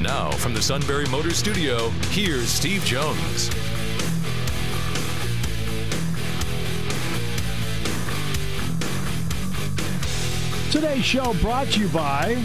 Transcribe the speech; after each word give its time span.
Now, 0.00 0.30
from 0.32 0.52
the 0.52 0.60
Sunbury 0.62 1.06
Motors 1.06 1.36
Studio, 1.38 1.88
here's 2.10 2.48
Steve 2.48 2.84
Jones. 2.84 3.48
Today's 10.70 11.04
show 11.04 11.32
brought 11.34 11.68
to 11.68 11.80
you 11.80 11.88
by 11.88 12.42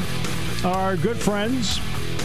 our 0.64 0.96
good 0.96 1.18
friends 1.18 1.80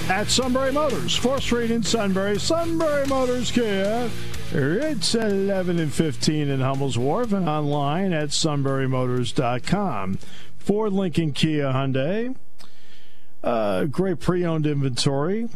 at 0.09 0.29
Sunbury 0.29 0.71
Motors, 0.71 1.19
4th 1.19 1.43
Street 1.43 1.73
in 1.73 1.83
Sunbury. 1.83 2.39
Sunbury 2.39 3.07
Motors 3.07 3.51
Kia. 3.51 4.09
It's 4.53 5.17
11 5.17 5.81
and 5.81 5.93
15 5.93 6.49
in 6.49 6.61
Hummel's 6.61 6.97
Wharf 6.97 7.33
and 7.33 7.49
online 7.49 8.13
at 8.13 8.29
sunburymotors.com. 8.29 10.19
Ford 10.59 10.93
Lincoln 10.93 11.33
Kia 11.33 11.73
Hyundai. 11.73 12.37
Uh, 13.47 13.85
great 13.85 14.19
pre-owned 14.19 14.67
inventory. 14.67 15.49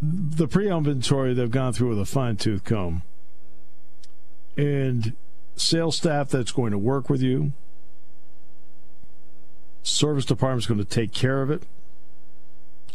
The 0.00 0.48
pre-owned 0.48 0.86
inventory 0.86 1.34
they've 1.34 1.50
gone 1.50 1.74
through 1.74 1.90
with 1.90 2.00
a 2.00 2.06
fine-tooth 2.06 2.64
comb. 2.64 3.02
And 4.56 5.12
sales 5.54 5.96
staff 5.96 6.30
that's 6.30 6.52
going 6.52 6.72
to 6.72 6.78
work 6.78 7.10
with 7.10 7.20
you. 7.20 7.52
Service 9.82 10.24
department's 10.24 10.66
going 10.66 10.78
to 10.78 10.86
take 10.86 11.12
care 11.12 11.42
of 11.42 11.50
it. 11.50 11.64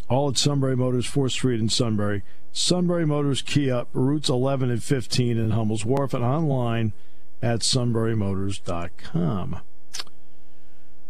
All 0.09 0.27
at 0.27 0.39
Sunbury 0.39 0.75
Motors, 0.75 1.05
4th 1.05 1.31
Street 1.31 1.59
in 1.59 1.69
Sunbury. 1.69 2.23
Sunbury 2.51 3.05
Motors 3.05 3.43
Kia, 3.43 3.85
routes 3.93 4.27
11 4.27 4.71
and 4.71 4.83
15 4.83 5.37
in 5.37 5.51
Hummel's 5.51 5.85
Wharf, 5.85 6.15
and 6.15 6.23
online 6.23 6.93
at 7.43 7.59
sunburymotors.com. 7.59 9.61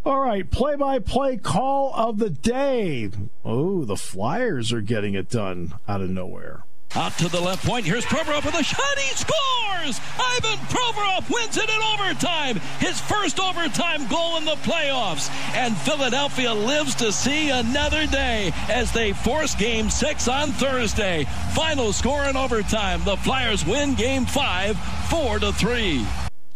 All 0.03 0.19
right, 0.19 0.49
play 0.49 0.75
by 0.75 0.97
play 0.97 1.37
call 1.37 1.93
of 1.95 2.17
the 2.17 2.31
day. 2.31 3.11
Oh, 3.45 3.85
the 3.85 3.95
Flyers 3.95 4.73
are 4.73 4.81
getting 4.81 5.13
it 5.13 5.29
done 5.29 5.75
out 5.87 6.01
of 6.01 6.09
nowhere. 6.09 6.63
Out 6.95 7.15
to 7.19 7.29
the 7.29 7.39
left 7.39 7.65
point. 7.65 7.85
Here's 7.85 8.03
Provorov 8.03 8.43
with 8.43 8.55
a 8.55 8.63
shot. 8.63 8.97
He 8.97 9.15
scores! 9.15 10.01
Ivan 10.19 10.57
Provorov 10.67 11.29
wins 11.29 11.55
it 11.55 11.69
in 11.69 11.81
overtime. 11.93 12.59
His 12.79 12.99
first 12.99 13.39
overtime 13.39 14.07
goal 14.07 14.37
in 14.37 14.45
the 14.45 14.55
playoffs. 14.55 15.29
And 15.53 15.77
Philadelphia 15.77 16.51
lives 16.53 16.95
to 16.95 17.11
see 17.11 17.49
another 17.49 18.07
day 18.07 18.51
as 18.69 18.91
they 18.91 19.13
force 19.13 19.55
game 19.55 19.89
six 19.89 20.27
on 20.27 20.49
Thursday. 20.49 21.25
Final 21.53 21.93
score 21.93 22.23
in 22.25 22.35
overtime. 22.35 23.03
The 23.05 23.17
Flyers 23.17 23.65
win 23.65 23.93
game 23.93 24.25
five, 24.25 24.77
four 25.09 25.39
to 25.39 25.53
three. 25.53 26.05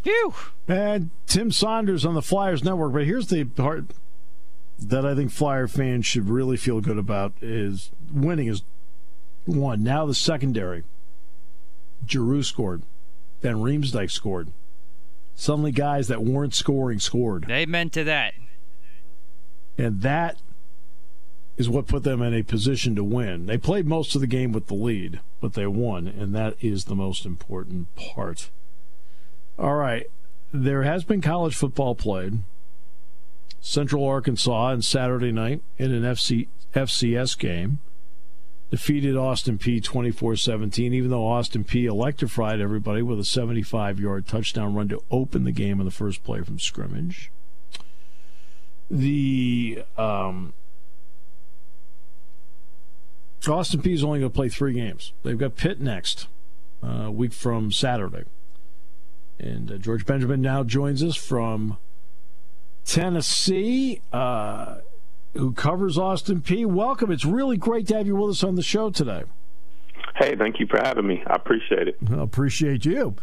Phew. 0.03 0.33
And 0.67 1.11
Tim 1.27 1.51
Saunders 1.51 2.05
on 2.05 2.15
the 2.15 2.21
Flyers 2.21 2.63
Network. 2.63 2.93
But 2.93 3.05
here's 3.05 3.27
the 3.27 3.43
part 3.43 3.85
that 4.79 5.05
I 5.05 5.15
think 5.15 5.31
Flyer 5.31 5.67
fans 5.67 6.05
should 6.05 6.29
really 6.29 6.57
feel 6.57 6.81
good 6.81 6.97
about 6.97 7.33
is 7.41 7.91
winning 8.11 8.47
is 8.47 8.63
one. 9.45 9.83
Now 9.83 10.05
the 10.05 10.15
secondary. 10.15 10.83
Giroux 12.07 12.43
scored. 12.43 12.83
Then 13.41 13.55
Riemsdyk 13.55 14.11
scored. 14.11 14.51
Suddenly, 15.35 15.71
guys 15.71 16.07
that 16.07 16.23
weren't 16.23 16.53
scoring 16.53 16.99
scored. 16.99 17.49
Amen 17.49 17.89
to 17.91 18.03
that. 18.05 18.33
And 19.77 20.01
that 20.01 20.37
is 21.57 21.69
what 21.69 21.87
put 21.87 22.03
them 22.03 22.21
in 22.21 22.33
a 22.33 22.43
position 22.43 22.95
to 22.95 23.03
win. 23.03 23.45
They 23.45 23.57
played 23.57 23.85
most 23.85 24.15
of 24.15 24.21
the 24.21 24.27
game 24.27 24.51
with 24.51 24.67
the 24.67 24.73
lead, 24.73 25.19
but 25.41 25.53
they 25.53 25.67
won, 25.67 26.07
and 26.07 26.33
that 26.33 26.55
is 26.61 26.85
the 26.85 26.95
most 26.95 27.25
important 27.25 27.93
part. 27.95 28.49
All 29.59 29.75
right. 29.75 30.07
There 30.63 30.83
has 30.83 31.03
been 31.03 31.21
college 31.21 31.53
football 31.53 31.95
played. 31.95 32.39
Central 33.59 34.05
Arkansas 34.05 34.71
on 34.71 34.81
Saturday 34.81 35.31
night 35.31 35.61
in 35.77 35.91
an 35.91 36.03
FC, 36.03 36.47
FCS 36.73 37.37
game 37.37 37.79
defeated 38.71 39.17
Austin 39.17 39.57
Peay 39.57 39.83
24 39.83 40.37
17, 40.37 40.93
even 40.93 41.09
though 41.09 41.27
Austin 41.27 41.65
Peay 41.65 41.85
electrified 41.85 42.61
everybody 42.61 43.01
with 43.01 43.19
a 43.19 43.25
75 43.25 43.99
yard 43.99 44.27
touchdown 44.27 44.73
run 44.73 44.87
to 44.87 45.03
open 45.11 45.43
the 45.43 45.51
game 45.51 45.79
in 45.79 45.85
the 45.85 45.91
first 45.91 46.23
play 46.23 46.41
from 46.41 46.57
scrimmage. 46.57 47.31
The 48.89 49.83
um, 49.97 50.53
Austin 53.45 53.81
Peay 53.81 53.93
is 53.93 54.03
only 54.05 54.19
going 54.19 54.31
to 54.31 54.35
play 54.35 54.47
three 54.47 54.73
games. 54.73 55.11
They've 55.23 55.37
got 55.37 55.57
Pitt 55.57 55.81
next, 55.81 56.27
uh, 56.81 57.11
week 57.11 57.33
from 57.33 57.73
Saturday. 57.73 58.23
And 59.39 59.71
uh, 59.71 59.77
George 59.77 60.05
Benjamin 60.05 60.41
now 60.41 60.63
joins 60.63 61.03
us 61.03 61.15
from 61.15 61.77
Tennessee. 62.85 64.01
Uh, 64.13 64.77
who 65.35 65.51
covers 65.51 65.97
Austin 65.97 66.41
Peay. 66.41 66.65
Welcome. 66.65 67.11
It's 67.11 67.25
really 67.25 67.57
great 67.57 67.87
to 67.87 67.97
have 67.97 68.07
you 68.07 68.15
with 68.15 68.31
us 68.31 68.43
on 68.43 68.55
the 68.55 68.63
show 68.63 68.89
today. 68.89 69.23
Hey, 70.15 70.35
thank 70.35 70.59
you 70.59 70.67
for 70.67 70.79
having 70.81 71.05
me. 71.05 71.23
I 71.27 71.35
appreciate 71.35 71.87
it. 71.89 71.97
I 72.09 72.21
appreciate 72.21 72.85
you. 72.85 73.15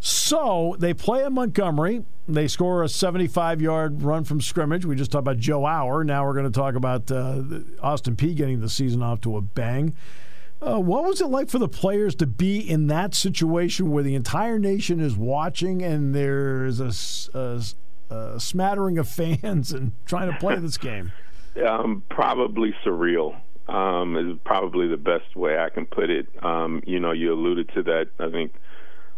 So 0.00 0.76
they 0.78 0.94
play 0.94 1.24
in 1.24 1.32
Montgomery. 1.32 2.04
They 2.28 2.46
score 2.46 2.82
a 2.82 2.88
75 2.88 3.62
yard 3.62 4.02
run 4.02 4.24
from 4.24 4.40
scrimmage. 4.40 4.84
We 4.84 4.94
just 4.94 5.10
talked 5.10 5.22
about 5.22 5.38
Joe 5.38 5.64
Hour. 5.64 6.04
Now 6.04 6.24
we're 6.26 6.34
going 6.34 6.50
to 6.50 6.56
talk 6.56 6.74
about 6.74 7.10
uh, 7.10 7.42
Austin 7.82 8.14
Peay 8.14 8.36
getting 8.36 8.60
the 8.60 8.68
season 8.68 9.02
off 9.02 9.22
to 9.22 9.36
a 9.36 9.40
bang. 9.40 9.94
Uh, 10.60 10.80
what 10.80 11.04
was 11.04 11.20
it 11.20 11.26
like 11.26 11.48
for 11.48 11.58
the 11.58 11.68
players 11.68 12.14
to 12.16 12.26
be 12.26 12.58
in 12.58 12.88
that 12.88 13.14
situation 13.14 13.90
where 13.90 14.02
the 14.02 14.16
entire 14.16 14.58
nation 14.58 14.98
is 14.98 15.16
watching 15.16 15.82
and 15.82 16.14
there's 16.14 16.80
a, 16.80 17.38
a, 17.38 17.62
a 18.14 18.40
smattering 18.40 18.98
of 18.98 19.08
fans 19.08 19.72
and 19.72 19.92
trying 20.04 20.30
to 20.30 20.38
play 20.38 20.56
this 20.56 20.78
game? 20.78 21.12
Um, 21.66 22.04
probably 22.08 22.72
surreal 22.86 23.34
um, 23.66 24.16
is 24.16 24.38
probably 24.44 24.86
the 24.86 24.96
best 24.96 25.34
way 25.34 25.58
I 25.58 25.70
can 25.70 25.86
put 25.86 26.08
it. 26.08 26.28
Um, 26.40 26.84
you 26.86 27.00
know, 27.00 27.10
you 27.10 27.32
alluded 27.32 27.70
to 27.74 27.82
that. 27.82 28.10
I 28.20 28.30
think 28.30 28.52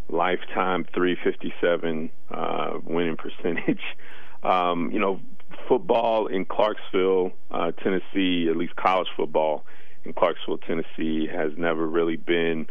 lifetime 0.09 0.87
357 0.95 2.11
uh, 2.31 2.79
winning 2.85 3.19
percentage. 3.19 3.83
um, 4.43 4.91
you 4.91 4.99
know, 4.99 5.21
football 5.69 6.29
in 6.29 6.47
Clarksville, 6.47 7.33
uh, 7.51 7.73
Tennessee, 7.73 8.49
at 8.49 8.57
least 8.57 8.75
college 8.77 9.09
football 9.17 9.67
in 10.05 10.13
Clarksville, 10.13 10.59
Tennessee, 10.59 11.29
has 11.31 11.53
never 11.57 11.87
really 11.87 12.17
been, 12.17 12.67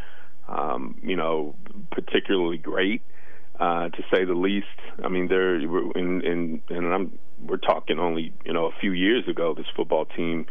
um, 0.48 1.00
you 1.04 1.16
know, 1.16 1.56
particularly 1.92 2.58
great. 2.58 3.02
Uh, 3.60 3.90
to 3.90 4.02
say 4.10 4.24
the 4.24 4.34
least. 4.34 4.68
I 5.04 5.10
mean, 5.10 5.28
there 5.28 5.58
in, 5.58 6.22
in 6.22 6.62
and 6.70 6.94
I'm 6.94 7.20
we're 7.46 7.58
talking 7.58 8.00
only 8.00 8.34
you 8.46 8.54
know 8.54 8.68
a 8.68 8.72
few 8.80 8.94
years 8.94 9.28
ago. 9.28 9.54
This 9.54 9.66
football 9.76 10.06
team 10.06 10.46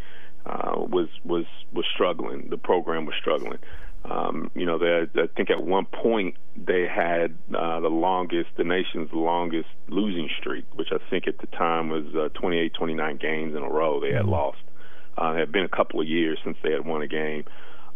uh, 0.45 0.75
was 0.77 1.09
was 1.25 1.47
was 1.73 1.87
struggling. 1.95 2.49
The 2.51 2.59
program 2.59 3.07
was 3.07 3.15
struggling. 3.19 3.61
Um, 4.05 4.51
you 4.55 4.65
know, 4.65 4.79
they, 4.79 5.21
I 5.21 5.27
think 5.37 5.51
at 5.51 5.63
one 5.63 5.85
point 5.87 6.37
they 6.57 6.87
had 6.87 7.37
uh, 7.55 7.81
the 7.81 7.89
longest, 7.89 8.51
the 8.57 8.65
nation's 8.65 9.11
longest 9.13 9.69
losing 9.89 10.31
streak, 10.39 10.65
which 10.75 10.89
I 10.93 10.99
think 11.11 11.27
at 11.27 11.39
the 11.39 11.47
time 11.49 11.91
was 11.91 12.05
uh, 12.15 12.29
28, 12.39 12.73
29 12.75 13.17
games 13.17 13.57
in 13.57 13.63
a 13.63 13.69
row 13.69 14.01
they 14.01 14.13
had 14.13 14.23
mm-hmm. 14.23 14.31
lost. 14.31 14.59
Uh, 15.21 15.33
it 15.33 15.39
had 15.39 15.53
been 15.53 15.65
a 15.65 15.69
couple 15.69 16.01
of 16.01 16.07
years 16.07 16.39
since 16.45 16.57
they 16.63 16.73
had 16.73 16.87
won 16.87 17.03
a 17.03 17.09
game. 17.09 17.45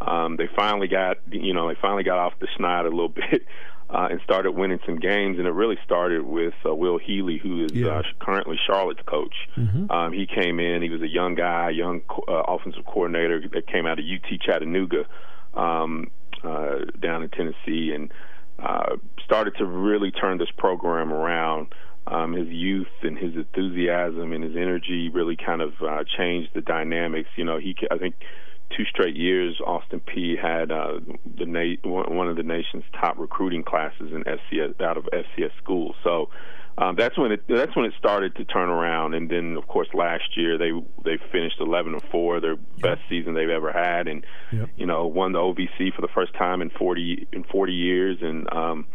Um, 0.01 0.37
they 0.37 0.49
finally 0.57 0.89
got, 0.89 1.19
you 1.31 1.55
know, 1.55 1.69
they 1.69 1.77
finally 1.81 2.03
got 2.03 2.19
off 2.19 2.33
the 2.41 2.49
schneid 2.59 2.87
a 2.87 2.89
little 2.89 3.09
bit 3.31 3.47
uh, 3.89 4.09
and 4.11 4.21
started 4.25 4.53
winning 4.53 4.81
some 4.87 4.99
games. 4.99 5.39
And 5.39 5.47
it 5.47 5.53
really 5.53 5.79
started 5.85 6.25
with 6.25 6.55
uh, 6.67 6.75
Will 6.75 6.99
Healy, 6.99 7.39
who 7.39 7.65
is 7.65 7.73
yeah. 7.73 7.99
uh, 7.99 8.03
currently 8.21 8.59
Charlotte's 8.67 9.03
coach. 9.07 9.35
Mm-hmm. 9.57 9.91
Um, 9.91 10.13
he 10.13 10.27
came 10.27 10.59
in. 10.59 10.83
He 10.83 10.89
was 10.89 11.03
a 11.03 11.09
young 11.09 11.35
guy, 11.35 11.71
young 11.71 12.03
uh, 12.27 12.43
offensive 12.49 12.85
coordinator 12.87 13.43
that 13.53 13.67
came 13.67 13.87
out 13.87 13.99
of 13.99 14.05
UT 14.05 14.41
Chattanooga 14.41 15.07
um, 15.55 16.11
uh, 16.43 16.79
down 16.99 17.23
in 17.23 17.29
Tennessee, 17.29 17.93
and 17.95 18.13
uh, 18.59 18.97
started 19.25 19.55
to 19.59 19.67
really 19.67 20.11
turn 20.11 20.39
this 20.39 20.51
program 20.57 21.13
around. 21.13 21.69
Um, 22.05 22.33
his 22.33 22.49
youth 22.49 22.89
and 23.03 23.17
his 23.17 23.35
enthusiasm 23.37 24.33
and 24.33 24.43
his 24.43 24.57
energy 24.57 25.09
really 25.09 25.37
kind 25.37 25.63
of 25.63 25.73
uh, 25.81 26.03
changed 26.19 26.51
the 26.53 26.61
dynamics. 26.61 27.29
You 27.37 27.45
know, 27.45 27.59
he 27.59 27.77
I 27.91 27.99
think 27.99 28.17
two 28.77 28.85
straight 28.87 29.17
years, 29.17 29.61
Austin 29.65 30.01
Peay 30.01 30.41
had 30.41 30.73
uh, 30.73 31.01
the 31.39 31.47
na- 31.47 31.77
one 31.85 32.29
of 32.29 32.37
the 32.37 32.43
nation's 32.43 32.85
top 32.93 33.19
recruiting 33.19 33.63
classes 33.63 34.13
in 34.13 34.25
FCS 34.25 34.81
out 34.81 34.97
of 34.97 35.05
FCS 35.13 35.51
schools. 35.63 35.95
So 36.03 36.29
um, 36.79 36.97
that's 36.97 37.19
when 37.19 37.33
it 37.33 37.43
that's 37.49 37.77
when 37.77 37.85
it 37.85 37.93
started 37.99 38.35
to 38.37 38.45
turn 38.45 38.71
around. 38.71 39.15
And 39.15 39.31
then, 39.31 39.57
of 39.57 39.67
course, 39.69 39.89
last 39.93 40.37
year 40.37 40.57
they 40.57 40.71
they 41.05 41.19
finished 41.31 41.57
11 41.61 41.95
and 41.95 42.03
four, 42.11 42.41
their 42.41 42.57
best 42.57 43.03
season 43.09 43.35
they've 43.35 43.49
ever 43.49 43.73
had, 43.73 44.09
and 44.09 44.25
yep. 44.51 44.71
you 44.77 44.87
know 44.87 45.07
won 45.07 45.33
the 45.33 45.39
OVC 45.39 45.95
for 45.95 46.01
the 46.01 46.09
first 46.15 46.35
time 46.35 46.63
in 46.63 46.71
40 46.71 47.29
in 47.33 47.45
40 47.45 47.73
years, 47.73 48.19
and 48.23 48.51
um, 48.53 48.87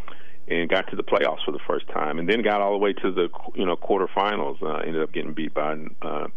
and 0.47 0.69
got 0.69 0.89
to 0.89 0.95
the 0.95 1.03
playoffs 1.03 1.43
for 1.45 1.51
the 1.51 1.59
first 1.67 1.87
time, 1.89 2.19
and 2.19 2.29
then 2.29 2.41
got 2.41 2.61
all 2.61 2.71
the 2.71 2.77
way 2.77 2.93
to 2.93 3.11
the 3.11 3.29
you 3.55 3.65
know 3.65 3.75
quarterfinals. 3.75 4.61
Uh, 4.61 4.77
ended 4.77 5.01
up 5.01 5.11
getting 5.11 5.33
beat 5.33 5.53
by 5.53 5.77
uh, 6.01 6.27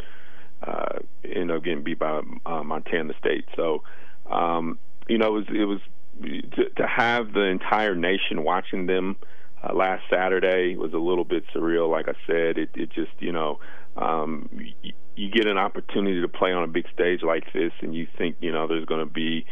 uh, 0.62 0.98
ended 1.24 1.56
up 1.56 1.64
getting 1.64 1.82
beat 1.82 1.98
by 1.98 2.20
uh, 2.46 2.62
Montana 2.62 3.14
State. 3.18 3.46
So 3.56 3.82
um, 4.30 4.78
you 5.08 5.18
know 5.18 5.36
it 5.36 5.46
was 5.46 5.46
it 5.48 5.64
was 5.64 5.80
to, 6.22 6.68
to 6.76 6.86
have 6.86 7.32
the 7.32 7.44
entire 7.44 7.94
nation 7.94 8.44
watching 8.44 8.86
them 8.86 9.16
uh, 9.62 9.74
last 9.74 10.02
Saturday 10.10 10.76
was 10.76 10.92
a 10.92 10.98
little 10.98 11.24
bit 11.24 11.44
surreal. 11.54 11.90
Like 11.90 12.08
I 12.08 12.14
said, 12.26 12.58
it, 12.58 12.70
it 12.74 12.90
just 12.90 13.12
you 13.18 13.32
know 13.32 13.60
um, 13.96 14.48
you, 14.82 14.92
you 15.16 15.30
get 15.30 15.46
an 15.46 15.58
opportunity 15.58 16.20
to 16.20 16.28
play 16.28 16.52
on 16.52 16.64
a 16.64 16.68
big 16.68 16.86
stage 16.92 17.22
like 17.22 17.44
this, 17.52 17.72
and 17.80 17.94
you 17.94 18.06
think 18.16 18.36
you 18.40 18.52
know 18.52 18.66
there's 18.66 18.86
going 18.86 19.06
to 19.06 19.12
be 19.12 19.44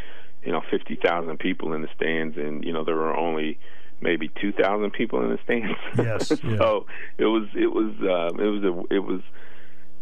you 0.43 0.51
know 0.51 0.61
fifty 0.69 0.97
thousand 1.01 1.39
people 1.39 1.73
in 1.73 1.81
the 1.81 1.89
stands, 1.95 2.37
and 2.37 2.63
you 2.63 2.73
know 2.73 2.83
there 2.83 2.99
are 2.99 3.15
only 3.15 3.59
maybe 4.01 4.31
two 4.41 4.51
thousand 4.51 4.91
people 4.91 5.21
in 5.23 5.29
the 5.29 5.39
stands. 5.43 5.77
Yes. 5.97 6.27
so 6.57 6.85
it 7.17 7.25
was 7.25 7.47
it 7.55 7.67
was 7.67 7.93
uh, 8.01 8.41
it 8.41 8.47
was 8.47 8.63
a 8.63 8.95
it 8.95 8.99
was 8.99 9.21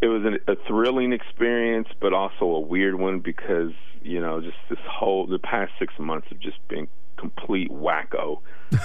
it 0.01 0.07
was 0.07 0.23
an, 0.25 0.39
a 0.47 0.55
thrilling 0.67 1.13
experience, 1.13 1.87
but 1.99 2.13
also 2.13 2.45
a 2.45 2.59
weird 2.59 2.95
one 2.95 3.19
because 3.19 3.71
you 4.03 4.21
know 4.21 4.41
just 4.41 4.57
this 4.69 4.79
whole 4.89 5.25
the 5.27 5.39
past 5.39 5.71
six 5.79 5.93
months 5.99 6.27
have 6.29 6.39
just 6.39 6.65
been 6.67 6.87
complete 7.17 7.71
wacko 7.71 8.39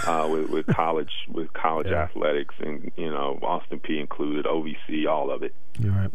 uh, 0.06 0.26
with, 0.30 0.48
with 0.50 0.66
college 0.66 1.12
with 1.28 1.52
college 1.52 1.88
yeah. 1.90 2.02
athletics, 2.02 2.54
and 2.60 2.90
you 2.96 3.10
know 3.10 3.38
Austin 3.42 3.80
Peay 3.80 4.00
included, 4.00 4.46
OVC, 4.46 5.08
all 5.08 5.30
of 5.30 5.42
it. 5.42 5.54
All 5.84 5.90
right. 5.90 6.10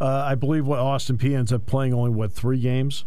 Uh, 0.00 0.24
I 0.26 0.34
believe 0.34 0.66
what 0.66 0.80
Austin 0.80 1.18
Peay 1.18 1.36
ends 1.36 1.52
up 1.52 1.66
playing 1.66 1.94
only 1.94 2.10
what 2.10 2.32
three 2.32 2.58
games. 2.58 3.04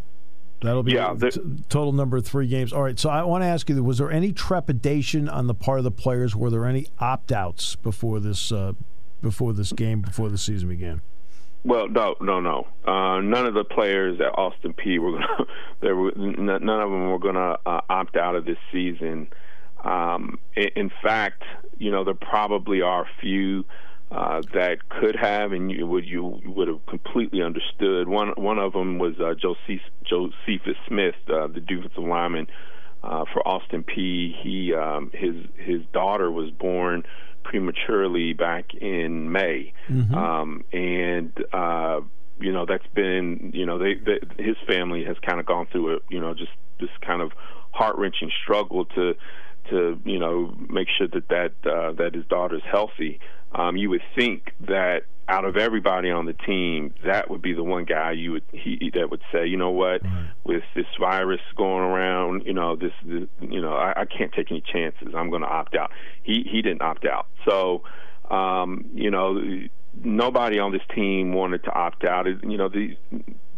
That'll 0.62 0.84
be 0.84 0.94
yeah, 0.94 1.14
the, 1.14 1.32
t- 1.32 1.42
total 1.70 1.94
number 1.94 2.18
of 2.18 2.26
three 2.26 2.48
games. 2.48 2.74
All 2.74 2.82
right. 2.82 2.98
So 2.98 3.10
I 3.10 3.24
want 3.24 3.44
to 3.44 3.48
ask 3.48 3.70
you: 3.70 3.84
Was 3.84 4.00
there 4.00 4.12
any 4.12 4.32
trepidation 4.32 5.30
on 5.30 5.48
the 5.48 5.54
part 5.54 5.78
of 5.78 5.84
the 5.84 5.92
players? 5.92 6.36
Were 6.36 6.50
there 6.50 6.66
any 6.66 6.88
opt 7.00 7.32
outs 7.32 7.76
before 7.76 8.20
this 8.20 8.52
uh, 8.52 8.74
before 9.22 9.54
this 9.54 9.72
game 9.72 10.02
before 10.02 10.30
the 10.30 10.38
season 10.38 10.70
began? 10.70 11.02
Well, 11.64 11.90
no, 11.90 12.16
no, 12.22 12.40
no. 12.40 12.68
Uh, 12.86 13.20
none 13.20 13.46
of 13.46 13.54
the 13.54 13.66
players 13.66 14.20
at 14.22 14.38
Austin 14.38 14.74
Peay 14.74 15.00
were 15.00 15.12
gonna, 15.12 15.46
there 15.82 15.96
were 15.96 16.12
none 16.16 16.70
of 16.70 16.90
them 16.90 17.12
were 17.12 17.20
going 17.20 17.36
to 17.36 17.60
uh, 17.66 17.82
opt 17.90 18.16
out 18.16 18.36
of 18.36 18.46
this 18.46 18.58
season. 18.72 19.28
Um, 19.84 20.40
in, 20.56 20.70
in, 20.76 20.92
fact, 21.04 21.44
you 21.78 21.92
know 21.92 22.04
there 22.04 22.14
probably 22.14 22.82
are 22.82 23.04
a 23.04 23.10
few 23.22 23.66
uh, 24.12 24.42
that 24.54 24.88
could 24.90 25.16
have, 25.16 25.52
and 25.52 25.70
you 25.72 25.86
would 25.86 26.06
you 26.06 26.42
would 26.46 26.68
have 26.68 26.86
completely 26.86 27.42
understood. 27.42 28.08
One 28.08 28.30
one 28.38 28.58
of 28.58 28.74
them 28.74 29.00
was 29.00 29.20
uh, 29.20 29.34
Joseph, 29.34 29.82
Josephus 30.04 30.78
Smith, 30.88 31.16
uh, 31.28 31.48
the 31.48 31.60
defensive 31.60 32.04
lineman 32.04 32.48
uh, 33.04 33.26
for 33.34 33.46
Austin 33.48 33.84
Peay. 33.84 34.34
He 34.42 34.74
um, 34.74 35.12
his 35.14 35.36
his 35.56 35.82
daughter 35.94 36.32
was 36.32 36.52
born 36.52 37.04
prematurely 37.44 38.34
back 38.34 38.74
in 38.74 39.32
May, 39.32 39.74
mm-hmm. 39.90 40.14
um, 40.16 40.64
and 40.72 41.32
uh, 41.54 42.02
you 42.40 42.52
know 42.52 42.66
that's 42.66 42.88
been 42.94 43.52
you 43.54 43.66
know 43.66 43.78
they, 43.78 43.96
they 43.96 44.20
his 44.42 44.56
family 44.68 45.04
has 45.04 45.18
kind 45.26 45.40
of 45.40 45.46
gone 45.46 45.68
through 45.72 45.96
a 45.96 46.00
you 46.10 46.20
know 46.20 46.34
just 46.34 46.52
this 46.80 46.90
kind 47.06 47.22
of 47.22 47.32
heart 47.72 47.98
wrenching 47.98 48.32
struggle 48.44 48.86
to 48.86 49.16
to 49.70 50.00
you 50.06 50.20
know 50.20 50.56
make 50.70 50.88
sure 50.98 51.08
that 51.08 51.28
that 51.30 51.70
uh, 51.70 51.92
that 51.94 52.14
his 52.14 52.26
daughter's 52.28 52.64
healthy. 52.70 53.20
Um, 53.58 53.76
you 53.76 53.90
would 53.90 54.04
think 54.16 54.54
that 54.62 55.04
out 55.30 55.44
of 55.44 55.58
everybody 55.58 56.10
on 56.10 56.26
the 56.26 56.34
team, 56.34 56.94
that 57.06 57.30
would 57.30 57.42
be 57.42 57.54
the 57.54 57.64
one 57.64 57.84
guy 57.84 58.12
you 58.12 58.32
would 58.34 58.44
he 58.52 58.92
that 58.94 59.10
would 59.10 59.22
say, 59.32 59.46
you 59.46 59.58
know 59.58 59.72
what, 59.72 60.04
right. 60.04 60.30
with 60.46 60.64
this 60.76 60.86
virus 61.00 61.42
going 61.58 61.84
around, 61.84 62.46
you 62.46 62.54
know 62.54 62.76
this, 62.76 62.94
this 63.04 63.28
you 63.42 63.62
know 63.62 63.74
I, 63.74 64.02
I 64.02 64.06
can't 64.06 64.32
take 64.32 64.52
any 64.52 64.62
chances. 64.62 65.10
I'm 65.16 65.30
going 65.30 65.42
to 65.42 65.48
opt 65.50 65.76
out. 65.76 65.92
He 66.24 66.48
he 66.50 66.62
didn't 66.62 66.82
opt 66.82 67.06
out, 67.06 67.28
so 67.48 67.84
um, 68.30 68.86
you 68.94 69.12
know 69.12 69.42
nobody 70.02 70.60
on 70.60 70.72
this 70.72 70.82
team 70.96 71.34
wanted 71.34 71.64
to 71.66 71.74
opt 71.74 72.06
out. 72.06 72.28
It, 72.28 72.44
you 72.44 72.58
know 72.58 72.70
the 72.70 72.96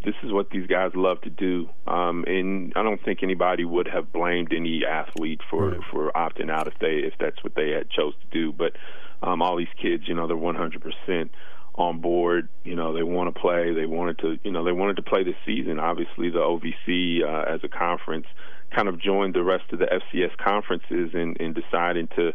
this 0.04 0.16
is 0.24 0.32
what 0.32 0.50
these 0.50 0.68
guys 0.68 0.92
love 0.96 1.20
to 1.22 1.30
do, 1.30 1.70
um, 1.88 2.24
and 2.26 2.72
I 2.76 2.84
don't 2.84 3.04
think 3.04 3.22
anybody 3.22 3.66
would 3.66 3.88
have 3.88 4.14
blamed 4.14 4.54
any 4.54 4.84
athlete 4.86 5.42
for 5.50 5.70
right. 5.70 5.80
for 5.92 6.12
opting 6.14 6.50
out 6.50 6.68
if 6.68 6.76
they 6.80 7.00
if 7.06 7.14
that's 7.20 7.44
what 7.44 7.56
they 7.56 7.72
had 7.72 7.90
chose 7.90 8.14
to 8.22 8.28
do. 8.32 8.54
But 8.54 8.74
um, 9.22 9.42
all 9.42 9.58
these 9.58 9.68
kids, 9.82 10.04
you 10.08 10.16
know, 10.16 10.28
they're 10.28 10.38
100 10.38 10.82
percent 10.82 11.32
on 11.76 12.00
board. 12.00 12.50
You 12.64 12.76
know, 12.76 12.94
they 12.94 13.04
want 13.04 13.34
to 13.34 13.40
play. 13.40 13.74
They 13.74 13.86
wanted 13.86 14.20
to, 14.20 14.38
you 14.44 14.52
know, 14.52 14.64
they 14.64 14.72
wanted 14.72 14.96
to 14.98 15.04
play 15.04 15.24
this 15.24 15.36
season. 15.46 15.80
Obviously, 15.80 16.30
the 16.30 16.40
OVC 16.40 17.24
uh, 17.24 17.54
as 17.54 17.62
a 17.64 17.70
conference 17.70 18.28
kind 18.76 18.88
of 18.88 19.02
joined 19.02 19.34
the 19.34 19.44
rest 19.44 19.66
of 19.72 19.80
the 19.80 19.86
FCS 19.86 20.38
conferences 20.38 21.12
in, 21.14 21.36
in 21.40 21.54
deciding 21.54 22.08
to 22.16 22.34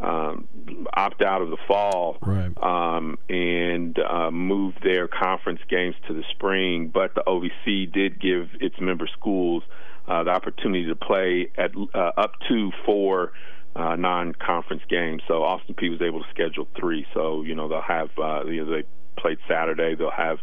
um, 0.00 0.48
opt 0.94 1.22
out 1.22 1.40
of 1.40 1.50
the 1.50 1.56
fall 1.68 2.18
right. 2.20 2.52
um, 2.62 3.18
and 3.28 3.98
uh, 3.98 4.30
move 4.30 4.74
their 4.82 5.08
conference 5.08 5.60
games 5.68 5.94
to 6.08 6.14
the 6.14 6.24
spring. 6.30 6.90
But 6.92 7.14
the 7.14 7.22
OVC 7.26 7.92
did 7.92 8.20
give 8.20 8.48
its 8.60 8.76
member 8.80 9.08
schools 9.18 9.62
uh, 10.08 10.24
the 10.24 10.30
opportunity 10.30 10.86
to 10.86 10.96
play 10.96 11.50
at 11.56 11.70
uh, 11.94 12.10
up 12.16 12.32
to 12.48 12.70
four 12.84 13.32
uh, 13.76 13.96
non-conference 13.96 14.82
games. 14.88 15.22
So 15.26 15.42
Austin 15.42 15.74
Peay 15.74 15.90
was 15.90 16.02
able 16.02 16.22
to 16.22 16.28
schedule 16.30 16.68
three. 16.78 17.06
So 17.14 17.42
you 17.42 17.54
know 17.54 17.68
they'll 17.68 17.80
have 17.80 18.10
uh, 18.18 18.44
you 18.46 18.64
know 18.64 18.70
they 18.70 18.84
played 19.16 19.38
Saturday. 19.48 19.94
They'll 19.94 20.10
have 20.10 20.38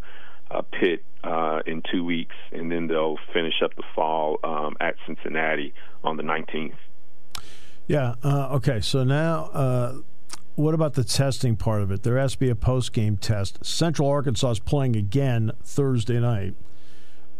uh, 0.50 0.62
Pitt 0.71 1.04
uh, 1.24 1.59
in 1.65 1.81
two 1.92 2.04
weeks, 2.04 2.36
and 2.51 2.71
then 2.71 2.88
they'll 2.88 3.18
finish 3.33 3.62
up 3.63 3.75
the 3.75 3.83
fall 3.95 4.39
um, 4.44 4.75
at 4.80 4.95
Cincinnati 5.06 5.74
on 6.04 6.18
the 6.18 6.24
19th. 6.24 6.74
Yeah. 7.92 8.16
Uh, 8.24 8.56
okay. 8.56 8.80
So 8.80 9.04
now, 9.04 9.46
uh, 9.48 9.96
what 10.56 10.74
about 10.74 10.94
the 10.94 11.04
testing 11.04 11.58
part 11.58 11.82
of 11.82 11.92
it? 11.92 12.04
There 12.04 12.18
has 12.18 12.34
to 12.34 12.40
be 12.40 12.50
a 12.50 12.56
post-game 12.56 13.18
test. 13.18 13.66
Central 13.66 14.08
Arkansas 14.08 14.52
is 14.52 14.60
playing 14.60 14.96
again 14.96 15.52
Thursday 15.64 16.20
night. 16.20 16.56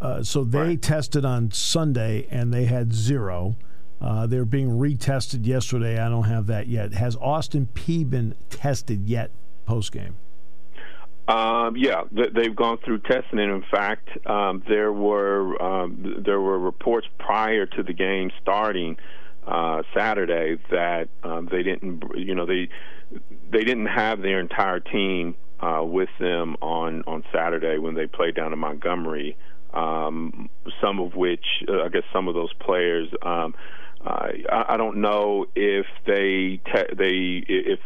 Uh, 0.00 0.22
so 0.22 0.44
they 0.44 0.58
right. 0.58 0.82
tested 0.82 1.24
on 1.24 1.50
Sunday 1.52 2.26
and 2.30 2.52
they 2.52 2.66
had 2.66 2.92
zero. 2.92 3.56
Uh, 4.00 4.26
they're 4.26 4.44
being 4.44 4.68
retested 4.68 5.46
yesterday. 5.46 5.98
I 5.98 6.08
don't 6.08 6.24
have 6.24 6.48
that 6.48 6.66
yet. 6.66 6.92
Has 6.92 7.16
Austin 7.16 7.68
Peay 7.72 8.08
been 8.08 8.34
tested 8.50 9.08
yet 9.08 9.30
post 9.64 9.92
game? 9.92 10.16
Um, 11.28 11.76
yeah, 11.76 12.02
they've 12.10 12.54
gone 12.54 12.78
through 12.78 12.98
testing, 12.98 13.38
and 13.38 13.52
in 13.52 13.64
fact, 13.70 14.08
um, 14.26 14.64
there 14.68 14.92
were 14.92 15.62
um, 15.62 16.16
there 16.26 16.40
were 16.40 16.58
reports 16.58 17.06
prior 17.20 17.64
to 17.64 17.82
the 17.84 17.92
game 17.92 18.32
starting 18.40 18.96
uh, 19.46 19.82
Saturday 19.94 20.58
that 20.70 21.08
um, 21.22 21.48
they 21.50 21.62
didn't, 21.62 22.02
you 22.14 22.34
know, 22.34 22.46
they 22.46 22.68
they 23.50 23.64
didn't 23.64 23.86
have 23.86 24.22
their 24.22 24.40
entire 24.40 24.80
team 24.80 25.34
uh, 25.60 25.82
with 25.82 26.08
them 26.20 26.56
on 26.60 27.02
on 27.06 27.22
Saturday 27.32 27.78
when 27.78 27.94
they 27.94 28.06
played 28.06 28.34
down 28.34 28.52
in 28.52 28.58
Montgomery. 28.58 29.36
Um, 29.74 30.50
some 30.82 31.00
of 31.00 31.14
which, 31.14 31.44
uh, 31.66 31.84
I 31.84 31.88
guess, 31.88 32.02
some 32.12 32.28
of 32.28 32.34
those 32.34 32.52
players. 32.60 33.08
Um, 33.22 33.54
I, 34.04 34.64
I 34.68 34.76
don't 34.76 34.98
know 34.98 35.46
if 35.54 35.86
they 36.06 36.60
te- 36.72 36.94
they 36.94 37.44
if 37.48 37.78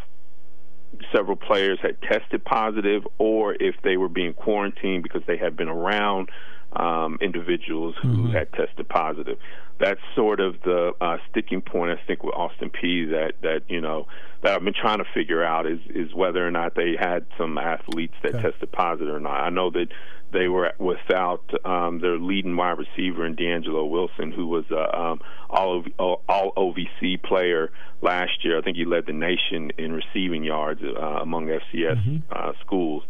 several 1.15 1.37
players 1.37 1.79
had 1.83 2.01
tested 2.03 2.45
positive 2.45 3.07
or 3.19 3.55
if 3.55 3.77
they 3.83 3.97
were 3.97 4.09
being 4.09 4.33
quarantined 4.33 5.03
because 5.03 5.23
they 5.27 5.37
had 5.37 5.57
been 5.57 5.69
around 5.69 6.31
um, 6.77 7.19
individuals 7.21 7.95
who 8.03 8.09
mm-hmm. 8.09 8.33
had 8.33 8.53
tested 8.53 8.89
positive. 8.89 9.39
That's 9.79 10.01
sort 10.15 10.41
of 10.41 10.57
the 10.65 10.93
uh, 11.01 11.19
sticking 11.31 11.61
point, 11.61 11.99
I 11.99 12.07
think, 12.07 12.23
with 12.23 12.35
Austin 12.35 12.71
Peay 12.71 13.11
that 13.11 13.33
that 13.43 13.63
you 13.69 13.81
know 13.81 14.07
that 14.43 14.55
I've 14.55 14.65
been 14.65 14.75
trying 14.75 14.99
to 14.99 15.05
figure 15.15 15.45
out 15.45 15.67
is 15.67 15.81
is 15.91 16.15
whether 16.15 16.47
or 16.47 16.51
not 16.51 16.75
they 16.75 16.95
had 16.99 17.27
some 17.37 17.59
athletes 17.59 18.15
that 18.23 18.35
okay. 18.35 18.51
tested 18.51 18.73
positive 18.73 19.15
or 19.15 19.21
not. 19.21 19.41
I 19.41 19.51
know 19.51 19.71
that 19.71 19.89
they 20.33 20.49
were 20.49 20.73
without 20.79 21.45
um, 21.65 22.01
their 22.01 22.19
leading 22.19 22.57
wide 22.57 22.79
receiver 22.79 23.25
in 23.25 23.37
DeAngelo 23.37 23.89
Wilson, 23.89 24.33
who 24.33 24.47
was 24.47 24.65
a 24.71 24.99
um, 24.99 25.21
all 25.49 25.85
all 26.29 26.53
OVC 26.57 27.23
player 27.23 27.71
last 28.03 28.45
year. 28.45 28.59
I 28.59 28.63
think 28.63 28.77
he 28.77 28.85
led 28.85 29.07
the 29.07 29.13
nation 29.13 29.73
in 29.79 29.93
receiving 29.93 30.43
yards 30.45 30.81
uh, 30.83 31.01
among 31.01 31.47
FCS 31.47 31.97
mm-hmm. 31.97 32.17
uh, 32.31 32.53
schools. 32.61 33.05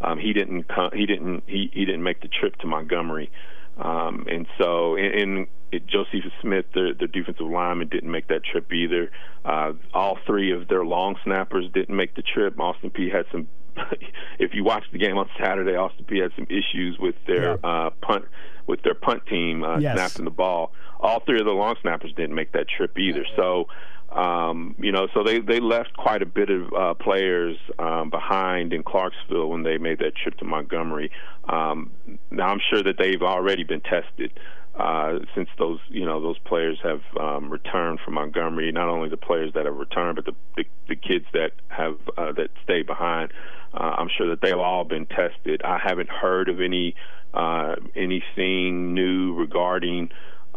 Um, 0.00 0.18
he 0.18 0.32
didn't 0.32 0.64
come, 0.64 0.90
he 0.94 1.06
didn't 1.06 1.44
he, 1.46 1.70
he 1.72 1.84
didn't 1.84 2.02
make 2.02 2.20
the 2.20 2.28
trip 2.28 2.56
to 2.56 2.66
Montgomery, 2.66 3.30
um, 3.78 4.26
and 4.30 4.46
so 4.58 4.96
in, 4.96 5.46
in 5.72 5.80
Joseph 5.86 6.32
Smith, 6.40 6.66
the, 6.74 6.94
the 6.98 7.06
defensive 7.06 7.46
lineman, 7.46 7.88
didn't 7.88 8.10
make 8.10 8.28
that 8.28 8.42
trip 8.44 8.72
either. 8.72 9.10
Uh, 9.44 9.72
all 9.94 10.18
three 10.26 10.52
of 10.52 10.68
their 10.68 10.84
long 10.84 11.16
snappers 11.24 11.66
didn't 11.72 11.96
make 11.96 12.14
the 12.14 12.22
trip. 12.22 12.58
Austin 12.58 12.90
Peay 12.90 13.14
had 13.14 13.26
some 13.30 13.48
if 14.38 14.54
you 14.54 14.64
watch 14.64 14.84
the 14.92 14.98
game 14.98 15.16
on 15.16 15.28
Saturday, 15.38 15.76
Austin 15.76 16.04
Peay 16.04 16.22
had 16.22 16.32
some 16.34 16.46
issues 16.48 16.98
with 16.98 17.14
their 17.26 17.58
yeah. 17.62 17.70
uh, 17.86 17.90
punt 18.02 18.24
with 18.66 18.82
their 18.82 18.94
punt 18.94 19.26
team 19.26 19.64
uh, 19.64 19.78
yes. 19.78 19.96
snapping 19.96 20.24
the 20.24 20.30
ball. 20.30 20.72
All 21.00 21.20
three 21.20 21.40
of 21.40 21.46
the 21.46 21.52
long 21.52 21.76
snappers 21.82 22.12
didn't 22.14 22.34
make 22.34 22.52
that 22.52 22.66
trip 22.68 22.98
either. 22.98 23.24
So 23.36 23.66
um, 24.12 24.74
you 24.78 24.90
know, 24.90 25.06
so 25.14 25.22
they 25.22 25.38
they 25.38 25.60
left 25.60 25.96
quite 25.96 26.20
a 26.20 26.26
bit 26.26 26.50
of 26.50 26.72
uh, 26.72 26.94
players 26.94 27.56
um, 27.78 28.10
behind 28.10 28.72
in 28.72 28.82
Clarksville 28.82 29.48
when 29.48 29.62
they 29.62 29.78
made 29.78 29.98
that 30.00 30.16
trip 30.16 30.36
to 30.38 30.44
Montgomery. 30.44 31.10
Um, 31.48 31.92
now 32.30 32.48
I'm 32.48 32.60
sure 32.70 32.82
that 32.82 32.96
they've 32.98 33.22
already 33.22 33.62
been 33.62 33.80
tested 33.80 34.32
uh, 34.78 35.18
since 35.34 35.48
those 35.58 35.78
you 35.88 36.04
know 36.04 36.20
those 36.20 36.38
players 36.40 36.78
have 36.82 37.02
um, 37.20 37.50
returned 37.50 38.00
from 38.04 38.14
Montgomery. 38.14 38.72
Not 38.72 38.88
only 38.88 39.08
the 39.08 39.16
players 39.16 39.52
that 39.54 39.66
have 39.66 39.76
returned, 39.76 40.16
but 40.16 40.24
the 40.24 40.34
the, 40.56 40.64
the 40.88 40.96
kids 40.96 41.26
that 41.32 41.52
have 41.68 41.98
uh, 42.18 42.32
that 42.32 42.48
stay 42.64 42.82
behind. 42.82 43.32
Uh, 43.72 43.94
I'm 43.96 44.08
sure 44.16 44.28
that 44.30 44.40
they've 44.42 44.58
all 44.58 44.82
been 44.82 45.06
tested. 45.06 45.62
I 45.64 45.78
haven't 45.78 46.08
heard 46.08 46.48
of 46.48 46.60
any 46.60 46.96
uh, 47.32 47.76
anything 47.94 48.92
new 48.94 49.34
regarding 49.34 50.10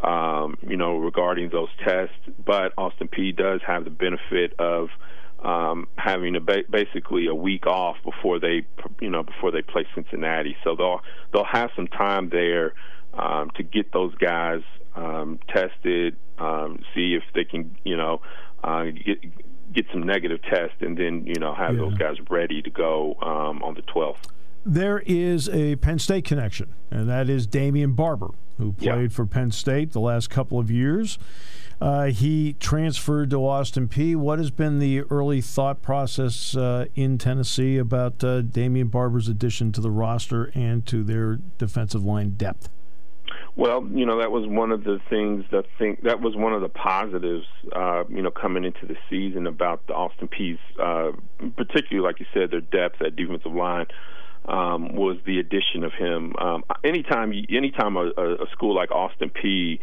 um, 0.04 0.58
you 0.62 0.76
know, 0.76 0.98
regarding 0.98 1.50
those 1.50 1.70
tests. 1.84 2.16
But 2.46 2.74
Austin 2.78 3.08
Peay 3.08 3.36
does 3.36 3.62
have 3.66 3.86
the 3.86 3.90
benefit 3.90 4.54
of 4.60 4.90
um, 5.44 5.88
having 5.98 6.36
a 6.36 6.40
ba- 6.40 6.64
basically 6.70 7.28
a 7.28 7.36
week 7.36 7.66
off 7.66 7.98
before 8.04 8.40
they, 8.40 8.66
you 9.00 9.10
know, 9.10 9.24
before 9.24 9.52
they 9.52 9.62
play 9.62 9.86
Cincinnati. 9.96 10.56
So 10.64 10.76
they'll 10.76 11.02
they'll 11.32 11.46
have 11.46 11.70
some 11.76 11.88
time 11.88 12.30
there 12.30 12.74
um, 13.14 13.50
to 13.56 13.64
get 13.64 13.92
those 13.92 14.14
guys 14.16 14.62
um, 14.96 15.40
tested, 15.50 16.18
um, 16.38 16.80
see 16.94 17.16
if 17.16 17.24
they 17.34 17.46
can, 17.46 17.76
you 17.84 17.98
know, 17.98 18.22
uh, 18.64 18.86
get 18.86 19.20
get 19.74 19.86
some 19.92 20.04
negative 20.04 20.42
tests, 20.44 20.78
and 20.82 20.98
then 20.98 21.26
you 21.26 21.40
know 21.40 21.54
have 21.54 21.76
yeah. 21.76 21.82
those 21.82 21.96
guys 21.96 22.18
ready 22.30 22.62
to 22.62 22.70
go 22.70 23.16
um, 23.22 23.64
on 23.64 23.74
the 23.74 23.82
12th 23.84 24.18
there 24.66 25.04
is 25.06 25.50
a 25.50 25.76
Penn 25.78 26.00
State 26.00 26.26
connection, 26.26 26.74
and 26.90 27.10
that 27.10 27.30
is 27.30 27.48
Damion 27.48 27.96
Barber, 27.96 28.32
who 28.58 28.74
played 28.74 29.02
yeah. 29.02 29.08
for 29.08 29.26
Penn 29.26 29.52
State 29.52 29.92
the 29.92 30.00
last 30.00 30.30
couple 30.30 30.60
of 30.60 30.72
years. 30.72 31.18
Uh, 31.82 32.06
he 32.06 32.54
transferred 32.54 33.30
to 33.32 33.46
Austin 33.46 33.90
Peay. 33.90 34.16
What 34.16 34.40
has 34.40 34.52
been 34.52 34.80
the 34.80 35.02
early 35.02 35.42
thought 35.42 35.82
process 35.82 36.56
uh, 36.56 36.86
in 36.96 37.18
Tennessee 37.18 37.78
about 37.78 38.24
uh, 38.24 38.42
Damion 38.42 38.90
Barber's 38.90 39.28
addition 39.28 39.72
to 39.74 39.82
the 39.82 39.92
roster 39.92 40.52
and 40.54 40.86
to 40.86 41.04
their 41.04 41.40
defensive 41.58 42.06
line 42.06 42.32
depth? 42.32 42.70
Well, 43.56 43.88
you 43.92 44.06
know 44.06 44.20
that 44.20 44.32
was 44.32 44.48
one 44.48 44.72
of 44.72 44.84
the 44.84 45.00
things 45.10 45.46
that 45.52 45.66
think 45.78 46.04
that 46.04 46.22
was 46.22 46.36
one 46.36 46.54
of 46.54 46.62
the 46.62 46.70
positives, 46.70 47.46
uh, 47.76 48.04
you 48.10 48.22
know, 48.22 48.32
coming 48.32 48.64
into 48.64 48.86
the 48.86 48.96
season 49.10 49.46
about 49.46 49.86
the 49.88 49.94
Austin 49.94 50.28
Peay's, 50.28 50.58
uh, 50.80 51.12
particularly 51.56 52.06
like 52.08 52.20
you 52.20 52.26
said, 52.34 52.52
their 52.52 52.62
depth 52.62 53.02
at 53.02 53.16
defensive 53.16 53.54
line 53.54 53.88
um, 54.46 54.96
was 54.96 55.18
the 55.26 55.40
addition 55.40 55.84
of 55.84 55.94
him. 55.94 56.34
Um, 56.38 56.64
anytime, 56.84 57.34
anytime 57.50 57.96
a, 57.98 58.08
a 58.08 58.50
school 58.52 58.76
like 58.76 58.92
Austin 58.92 59.30
Peay 59.30 59.80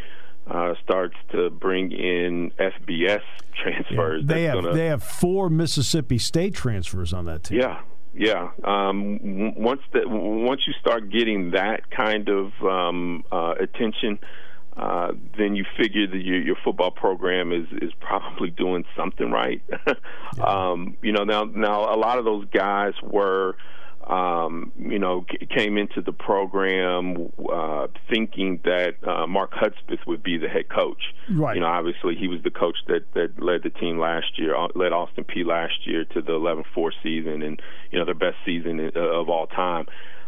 uh, 0.47 0.75
starts 0.83 1.17
to 1.33 1.51
bring 1.51 1.93
in 1.93 2.53
FBS 2.59 3.23
transfers, 3.63 4.25
yeah, 4.27 4.35
they 4.35 4.43
have 4.45 4.55
gonna, 4.55 4.73
they 4.75 4.87
have 4.87 5.03
four 5.03 5.49
Mississippi 5.49 6.19
State 6.19 6.55
transfers 6.55 7.13
on 7.13 7.25
that 7.27 7.45
team. 7.45 7.61
Yeah, 7.61 7.81
yeah. 8.15 8.51
Um, 8.65 9.55
once 9.57 9.81
that 9.93 10.09
once 10.09 10.63
you 10.67 10.75
start 10.81 11.11
getting 11.11 11.53
that 11.53 11.91
kind 11.91 12.29
of 12.29 12.53
um, 12.63 13.25
uh, 13.33 13.55
attention. 13.59 14.19
Uh, 14.77 15.13
then 15.37 15.57
you 15.57 15.65
figure 15.77 16.07
that 16.07 16.23
your, 16.23 16.41
your 16.41 16.57
football 16.65 16.93
program 16.93 17.53
is, 17.53 17.67
is 17.83 17.91
probably 18.01 18.49
doing 18.51 18.85
something 18.97 19.31
right. 19.31 19.61
yeah. 20.39 20.43
um, 20.43 20.97
you 21.03 21.13
know, 21.13 21.25
now 21.25 21.45
now 21.45 21.93
a 21.93 21.99
lot 21.99 22.19
of 22.19 22.25
those 22.25 22.47
guys 22.51 22.95
were 23.03 23.57
um, 24.11 24.73
you 24.77 24.99
know, 24.99 25.25
c- 25.31 25.47
came 25.47 25.79
into 25.79 26.03
the 26.03 26.13
program 26.13 27.31
uh, 27.53 27.87
thinking 28.13 28.61
that 28.65 28.97
uh, 29.07 29.27
Mark 29.29 29.53
Hudspeth 29.53 30.05
would 30.07 30.23
be 30.23 30.37
the 30.37 30.49
head 30.49 30.69
coach. 30.69 31.15
Right. 31.31 31.55
You 31.55 31.61
know, 31.61 31.69
obviously 31.69 32.17
he 32.17 32.27
was 32.27 32.43
the 32.43 32.51
coach 32.51 32.77
that 32.89 33.05
that 33.15 33.41
led 33.41 33.63
the 33.63 33.71
team 33.71 34.01
last 34.01 34.37
year, 34.37 34.57
uh, 34.57 34.67
led 34.75 34.93
Austin 34.93 35.25
Peay 35.25 35.47
last 35.47 35.87
year 35.87 36.05
to 36.07 36.23
the 36.23 36.33
11-4 36.33 36.91
season, 37.05 37.43
and 37.43 37.63
you 37.93 38.01
know 38.01 38.05
their 38.05 38.15
best 38.15 38.37
season 38.45 38.91
uh, 38.95 38.99
of 38.99 39.29
all 39.29 39.47
time. 39.47 39.87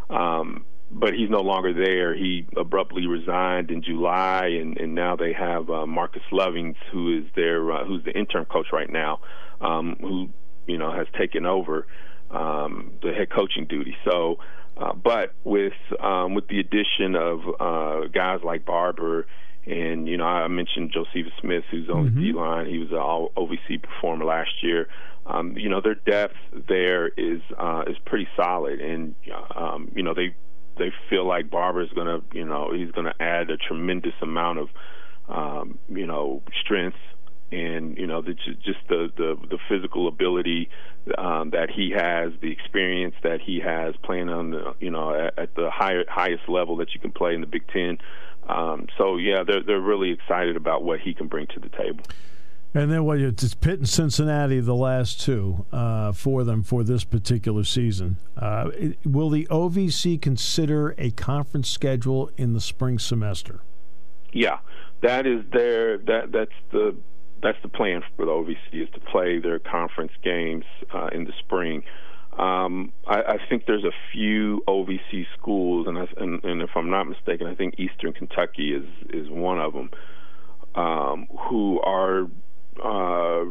Um, 0.09 0.65
but 0.93 1.15
he's 1.15 1.31
no 1.31 1.41
longer 1.41 1.73
there. 1.73 2.15
He 2.15 2.47
abruptly 2.57 3.07
resigned 3.07 3.71
in 3.71 3.83
July, 3.83 4.59
and, 4.61 4.79
and 4.79 4.95
now 4.95 5.17
they 5.17 5.33
have 5.33 5.71
uh, 5.71 5.87
Marquase 5.87 6.21
Lovings, 6.31 6.77
who 6.93 7.19
is 7.19 7.25
their 7.35 7.73
uh, 7.73 7.85
who's 7.85 8.05
the 8.05 8.17
interim 8.17 8.45
coach 8.45 8.67
right 8.73 8.91
now, 8.91 9.21
um, 9.61 9.97
who 10.01 10.29
you 10.69 10.79
know 10.79 10.93
has 10.93 11.09
taken 11.19 11.47
over 11.47 11.89
um, 12.33 12.93
the 13.03 13.13
head 13.13 13.31
coaching 13.31 13.67
duty. 13.67 13.97
So, 14.05 14.39
uh, 14.77 14.95
but 14.95 15.35
with 15.45 15.75
um, 16.01 16.35
with 16.35 16.49
the 16.49 16.61
addition 16.61 17.15
of 17.15 17.41
uh, 17.61 18.09
guys 18.09 18.41
like 18.43 18.65
Barber 18.65 19.27
and 19.67 20.09
you 20.09 20.17
know 20.17 20.25
I 20.25 20.49
mentioned 20.49 20.93
Josephus 20.93 21.33
Smith, 21.41 21.65
who's 21.71 21.89
on 21.89 22.09
mm-hmm. 22.09 22.21
the 22.21 22.27
D 22.27 22.33
line. 22.33 22.67
He 22.67 22.79
was 22.79 22.91
an 22.91 22.97
All 22.97 23.31
OVC 23.37 23.83
performer 23.83 24.25
last 24.25 24.63
year. 24.63 24.89
Um, 25.25 25.57
you 25.57 25.69
know 25.69 25.81
their 25.81 25.95
depth 25.95 26.35
there 26.69 27.09
is 27.09 27.41
uh, 27.57 27.85
is 27.87 27.97
pretty 28.05 28.29
solid, 28.37 28.81
and 28.81 29.15
um, 29.55 29.91
you 29.95 30.03
know 30.03 30.15
they 30.15 30.35
they 30.79 30.93
feel 31.09 31.27
like 31.27 31.51
Barber 31.51 31.83
is 31.83 31.91
going 31.91 32.07
to 32.07 32.23
you 32.37 32.45
know 32.45 32.73
he's 32.75 32.91
going 32.91 33.07
to 33.07 33.23
add 33.23 33.51
a 33.51 33.57
tremendous 33.57 34.15
amount 34.21 34.59
of 34.59 34.69
um, 35.29 35.79
you 35.89 36.07
know 36.07 36.43
strength 36.61 36.97
and 37.53 37.99
you 37.99 38.07
know 38.07 38.23
the, 38.23 38.35
just 38.35 38.79
the, 38.89 39.11
the 39.17 39.37
the 39.51 39.59
physical 39.69 40.09
ability 40.09 40.71
um, 41.19 41.51
that 41.51 41.71
he 41.71 41.91
has, 41.91 42.33
the 42.41 42.51
experience 42.51 43.15
that 43.23 43.41
he 43.41 43.61
has 43.61 43.95
playing 44.03 44.29
on 44.29 44.51
the 44.51 44.75
you 44.81 44.91
know 44.91 45.15
at, 45.15 45.39
at 45.39 45.55
the 45.55 45.71
higher, 45.71 46.05
highest 46.09 46.49
level 46.49 46.77
that 46.77 46.95
you 46.95 47.01
can 47.01 47.13
play 47.13 47.35
in 47.35 47.41
the 47.41 47.47
Big 47.47 47.67
Ten. 47.69 47.99
Um, 48.49 48.87
so 48.97 49.19
yeah, 49.19 49.45
they're 49.47 49.63
they're 49.63 49.81
really 49.81 50.11
excited 50.11 50.57
about 50.57 50.83
what 50.83 51.01
he 51.01 51.15
can 51.15 51.29
bring 51.29 51.47
to 51.49 51.61
the 51.61 51.69
table. 51.69 52.05
And 52.75 52.91
then 52.91 53.05
what? 53.05 53.21
It's 53.21 53.55
Pitt 53.55 53.81
and 53.81 53.89
Cincinnati, 53.89 54.59
the 54.61 54.75
last 54.75 55.21
two 55.21 55.67
uh, 55.73 56.13
for 56.13 56.43
them 56.43 56.63
for 56.63 56.83
this 56.83 57.05
particular 57.05 57.65
season. 57.65 58.17
Uh, 58.35 58.71
will 59.05 59.29
the 59.29 59.47
OVC 59.51 60.21
consider 60.21 60.95
a 60.97 61.11
conference 61.11 61.69
schedule 61.69 62.31
in 62.39 62.55
the 62.55 62.63
spring 62.63 62.99
semester? 62.99 63.61
Yeah, 64.33 64.61
that 65.03 65.27
is 65.27 65.45
their 65.53 65.99
that 65.99 66.33
that's 66.33 66.51
the 66.71 66.97
that's 67.43 67.59
the 67.63 67.69
plan 67.69 68.03
for 68.17 68.25
the 68.25 68.31
OVC 68.31 68.83
is 68.83 68.89
to 68.95 69.01
play 69.01 69.39
their 69.41 69.59
conference 69.59 70.13
games 70.23 70.65
uh, 70.95 71.09
in 71.13 71.25
the 71.25 71.33
spring. 71.41 71.83
Um, 72.39 72.93
I, 73.07 73.23
I 73.23 73.37
think 73.49 73.67
there's 73.67 73.85
a 73.85 73.93
few 74.13 74.63
OVC 74.67 75.27
schools, 75.39 75.87
and, 75.87 75.99
I, 75.99 76.07
and, 76.17 76.43
and 76.45 76.63
if 76.63 76.71
I'm 76.75 76.89
not 76.89 77.05
mistaken, 77.05 77.47
I 77.47 77.55
think 77.55 77.75
Eastern 77.79 78.13
Kentucky 78.13 78.73
is 78.75 78.87
is 79.11 79.29
one 79.29 79.59
of 79.59 79.75
them 79.75 79.91
um, 80.75 81.27
who 81.49 81.81
are 81.81 82.23
uh, 82.83 83.45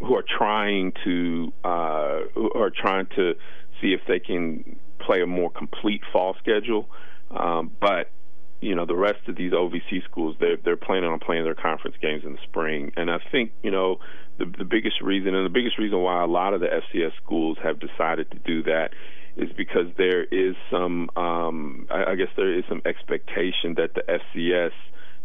who 0.00 0.14
are 0.14 0.24
trying 0.38 0.92
to 1.04 1.52
uh, 1.64 2.20
who 2.34 2.52
are 2.54 2.70
trying 2.70 3.06
to 3.16 3.34
see 3.80 3.92
if 3.92 4.00
they 4.06 4.20
can 4.20 4.78
play 5.00 5.22
a 5.22 5.26
more 5.26 5.50
complete 5.50 6.02
fall 6.12 6.36
schedule. 6.38 6.88
Um, 7.30 7.72
but 7.80 8.10
you 8.60 8.74
know 8.74 8.86
the 8.86 8.96
rest 8.96 9.28
of 9.28 9.36
these 9.36 9.52
OVC 9.52 10.04
schools 10.04 10.36
they're 10.38 10.56
they're 10.56 10.76
planning 10.76 11.10
on 11.10 11.18
playing 11.18 11.44
their 11.44 11.54
conference 11.54 11.96
games 12.00 12.24
in 12.24 12.32
the 12.32 12.38
spring, 12.44 12.92
and 12.96 13.10
I 13.10 13.18
think 13.30 13.52
you 13.62 13.70
know 13.70 13.98
the 14.38 14.46
the 14.46 14.64
biggest 14.64 15.00
reason 15.00 15.34
and 15.34 15.44
the 15.44 15.50
biggest 15.50 15.78
reason 15.78 15.98
why 15.98 16.22
a 16.22 16.26
lot 16.26 16.54
of 16.54 16.60
the 16.60 16.66
FCS 16.66 17.12
schools 17.24 17.58
have 17.62 17.78
decided 17.80 18.30
to 18.30 18.38
do 18.38 18.62
that 18.64 18.90
is 19.36 19.50
because 19.56 19.86
there 19.96 20.24
is 20.24 20.56
some 20.70 21.08
um, 21.16 21.86
I, 21.90 22.12
I 22.12 22.14
guess 22.16 22.28
there 22.36 22.52
is 22.56 22.64
some 22.68 22.82
expectation 22.84 23.74
that 23.76 23.94
the 23.94 24.02
FCS 24.02 24.72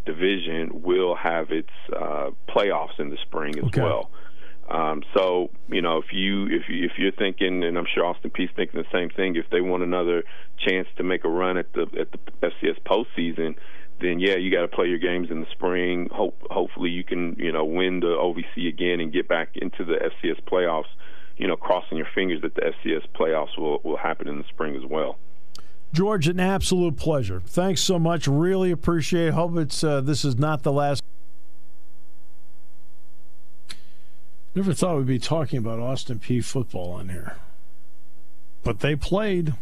division 0.06 0.84
will 0.84 1.16
have 1.16 1.52
its 1.52 1.70
uh, 1.96 2.30
playoffs 2.48 3.00
in 3.00 3.10
the 3.10 3.18
spring 3.24 3.58
as 3.58 3.66
okay. 3.66 3.82
well. 3.82 4.12
Um, 4.70 5.04
so 5.16 5.52
you 5.70 5.82
know, 5.82 6.00
if 6.00 6.12
you 6.12 6.48
if 6.48 6.64
you, 6.68 6.86
if 6.86 6.94
you're 6.98 7.12
thinking, 7.12 7.64
and 7.64 7.78
I'm 7.78 7.86
sure 7.94 8.06
Austin 8.06 8.32
Peay's 8.32 8.50
thinking 8.56 8.82
the 8.82 8.88
same 8.92 9.10
thing, 9.10 9.36
if 9.36 9.46
they 9.52 9.62
want 9.62 9.84
another 9.84 10.24
chance 10.58 10.88
to 10.98 11.04
make 11.04 11.24
a 11.24 11.30
run 11.30 11.58
at 11.58 11.72
the 11.74 11.84
at 12.00 12.12
the 12.12 12.18
FCS 12.42 12.80
postseason, 12.82 13.56
then 14.02 14.20
yeah, 14.20 14.36
you 14.36 14.52
got 14.52 14.62
to 14.62 14.68
play 14.68 14.88
your 14.88 14.98
games 14.98 15.30
in 15.30 15.42
the 15.42 15.48
spring. 15.52 16.10
Hope 16.12 16.36
hopefully 16.50 16.90
you 16.90 17.04
can 17.04 17.36
you 17.38 17.52
know 17.52 17.64
win 17.64 18.00
the 18.00 18.08
OVC 18.08 18.68
again 18.68 19.00
and 19.00 19.14
get 19.14 19.28
back 19.28 19.50
into 19.56 19.86
the 19.86 19.96
FCS 19.96 20.42
playoffs. 20.44 20.90
You 21.38 21.48
know, 21.48 21.58
crossing 21.58 21.98
your 21.98 22.08
fingers 22.16 22.42
that 22.42 22.56
the 22.56 22.62
FCS 22.62 23.08
playoffs 23.14 23.58
will 23.58 23.82
will 23.84 23.98
happen 23.98 24.28
in 24.28 24.38
the 24.40 24.46
spring 24.50 24.76
as 24.76 24.90
well. 24.90 25.20
George, 25.94 26.28
an 26.28 26.40
absolute 26.40 26.98
pleasure. 26.98 27.42
Thanks 27.46 27.82
so 27.82 28.00
much. 28.00 28.28
Really 28.28 28.72
appreciate. 28.72 29.28
It. 29.28 29.34
Hope 29.36 29.58
it's 29.58 29.84
uh, 29.84 30.02
this 30.02 30.26
is 30.26 30.38
not 30.38 30.64
the 30.64 30.72
last. 30.72 31.04
Never 34.56 34.74
thought 34.74 34.98
we'd 34.98 35.06
be 35.06 35.20
talking 35.20 35.60
about 35.60 35.80
Austin 35.80 36.20
Peay 36.20 36.44
football 36.44 36.94
on 36.94 37.10
here. 37.10 37.36
But 38.64 38.80
they 38.80 38.96
played 38.96 39.54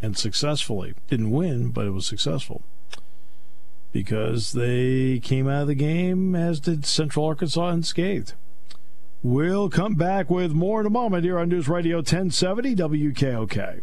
and 0.00 0.16
successfully. 0.16 0.94
Didn't 1.08 1.32
win, 1.32 1.70
but 1.70 1.86
it 1.86 1.90
was 1.90 2.06
successful. 2.06 2.62
Because 3.90 4.52
they 4.52 5.18
came 5.18 5.48
out 5.48 5.62
of 5.62 5.68
the 5.68 5.74
game, 5.74 6.36
as 6.36 6.60
did 6.60 6.86
Central 6.86 7.26
Arkansas, 7.26 7.68
unscathed. 7.68 8.34
We'll 9.22 9.68
come 9.68 9.94
back 9.94 10.30
with 10.30 10.52
more 10.52 10.80
in 10.80 10.86
a 10.86 10.90
moment 10.90 11.24
here 11.24 11.38
on 11.38 11.48
News 11.48 11.68
Radio 11.68 11.96
1070 11.96 12.76
WKOK. 12.76 13.82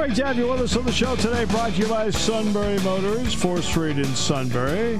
Great 0.00 0.16
to 0.16 0.24
have 0.24 0.38
you 0.38 0.48
with 0.48 0.62
us 0.62 0.74
on 0.78 0.86
the 0.86 0.92
show 0.92 1.14
today. 1.14 1.44
Brought 1.44 1.72
to 1.72 1.82
you 1.82 1.86
by 1.86 2.08
Sunbury 2.08 2.78
Motors, 2.80 3.36
4th 3.36 3.64
Street 3.64 3.98
in 3.98 4.06
Sunbury. 4.06 4.98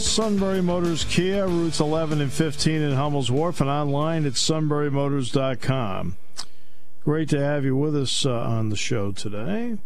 Sunbury 0.00 0.60
Motors 0.60 1.04
Kia, 1.04 1.46
routes 1.46 1.78
11 1.78 2.20
and 2.20 2.32
15 2.32 2.82
in 2.82 2.92
Hummel's 2.92 3.30
Wharf, 3.30 3.60
and 3.60 3.70
online 3.70 4.26
at 4.26 4.32
sunburymotors.com. 4.32 6.16
Great 7.04 7.28
to 7.28 7.38
have 7.38 7.64
you 7.64 7.76
with 7.76 7.94
us 7.94 8.26
uh, 8.26 8.32
on 8.32 8.70
the 8.70 8.76
show 8.76 9.12
today. 9.12 9.78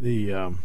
The. 0.00 0.32
Um, 0.32 0.64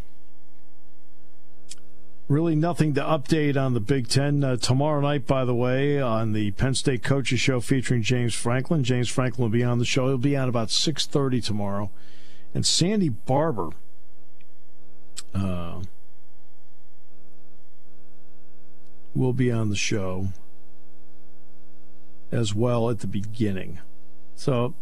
Really, 2.29 2.55
nothing 2.55 2.93
to 2.95 3.01
update 3.01 3.55
on 3.55 3.73
the 3.73 3.79
Big 3.79 4.09
Ten. 4.09 4.43
Uh, 4.43 4.57
tomorrow 4.57 4.99
night, 4.99 5.25
by 5.25 5.45
the 5.45 5.55
way, 5.55 6.01
on 6.01 6.33
the 6.33 6.51
Penn 6.51 6.75
State 6.75 7.01
Coaches 7.01 7.39
Show 7.39 7.61
featuring 7.61 8.01
James 8.01 8.35
Franklin. 8.35 8.83
James 8.83 9.07
Franklin 9.07 9.43
will 9.43 9.49
be 9.49 9.63
on 9.63 9.79
the 9.79 9.85
show. 9.85 10.07
He'll 10.07 10.17
be 10.17 10.35
on 10.35 10.49
about 10.49 10.67
6.30 10.67 11.41
tomorrow. 11.41 11.89
And 12.57 12.65
Sandy 12.65 13.09
Barbour, 13.09 13.69
uh, 15.35 15.81
will 19.13 19.33
be 19.33 19.51
on 19.51 19.69
the 19.69 19.75
show 19.75 20.29
as 22.31 22.55
well 22.55 22.89
at 22.89 23.01
the 23.01 23.05
beginning. 23.05 23.77
So 24.35 24.73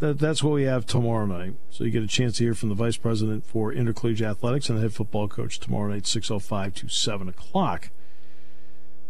that, 0.00 0.18
that's 0.18 0.42
what 0.42 0.54
we 0.54 0.64
have 0.64 0.86
tomorrow 0.86 1.24
night. 1.24 1.54
So 1.70 1.84
you 1.84 1.92
get 1.92 2.02
a 2.02 2.08
chance 2.08 2.38
to 2.38 2.44
hear 2.46 2.54
from 2.54 2.70
the 2.70 2.74
vice 2.74 2.96
president 2.96 3.46
for 3.46 3.72
intercollegiate 3.72 4.26
athletics 4.26 4.68
and 4.68 4.78
the 4.78 4.82
head 4.82 4.92
football 4.92 5.28
coach 5.28 5.60
tomorrow 5.60 5.92
night, 5.92 6.02
6.05 6.02 6.74
to 6.74 6.88
7 6.88 7.28
o'clock. 7.28 7.90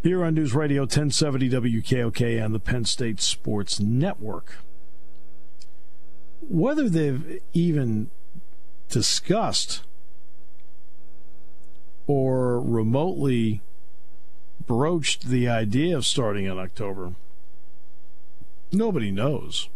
Here 0.02 0.22
on 0.22 0.34
News 0.34 0.54
Radio 0.54 0.82
1070 0.82 1.48
WKOK 1.48 2.44
on 2.44 2.52
the 2.52 2.60
Penn 2.60 2.84
State 2.84 3.22
Sports 3.22 3.80
Network. 3.80 4.58
Whether 6.48 6.88
they've 6.88 7.40
even 7.52 8.10
discussed 8.88 9.82
or 12.06 12.60
remotely 12.60 13.62
broached 14.66 15.28
the 15.28 15.48
idea 15.48 15.96
of 15.96 16.06
starting 16.06 16.44
in 16.44 16.58
October, 16.58 17.14
nobody 18.72 19.10
knows. 19.10 19.68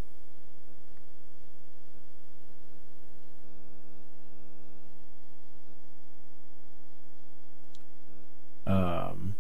Um, 8.67 9.35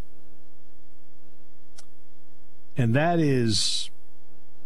and 2.76 2.94
that 2.94 3.20
is, 3.20 3.90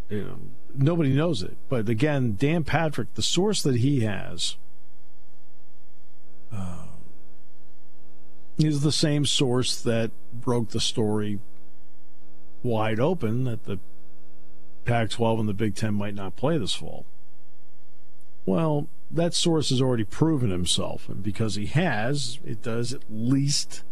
you 0.09 0.23
know, 0.23 0.39
nobody 0.75 1.15
knows 1.15 1.43
it. 1.43 1.57
But 1.69 1.89
again, 1.89 2.37
Dan 2.39 2.65
Patrick, 2.65 3.15
the 3.15 3.23
source 3.23 3.63
that 3.63 3.77
he 3.77 4.01
has, 4.01 4.57
uh, 6.53 6.87
is 8.59 8.83
the 8.83 8.93
same 8.93 9.25
source 9.25 9.81
that 9.81 10.11
broke 10.33 10.71
the 10.71 10.81
story 10.81 11.41
wide 12.63 13.01
open 13.01 13.45
that 13.45 13.65
the 13.65 13.79
Pac 14.85 15.11
12 15.11 15.41
and 15.41 15.49
the 15.49 15.55
Big 15.55 15.75
Ten 15.75 15.95
might 15.95 16.15
not 16.15 16.37
play 16.37 16.59
this 16.59 16.75
fall. 16.75 17.07
Well, 18.45 18.89
that 19.11 19.35
source 19.35 19.71
has 19.71 19.81
already 19.81 20.05
proven 20.05 20.51
himself. 20.51 21.09
And 21.09 21.23
because 21.23 21.55
he 21.55 21.67
has, 21.67 22.41
it 22.45 22.63
does 22.63 22.93
at 22.93 23.03
least 23.09 23.85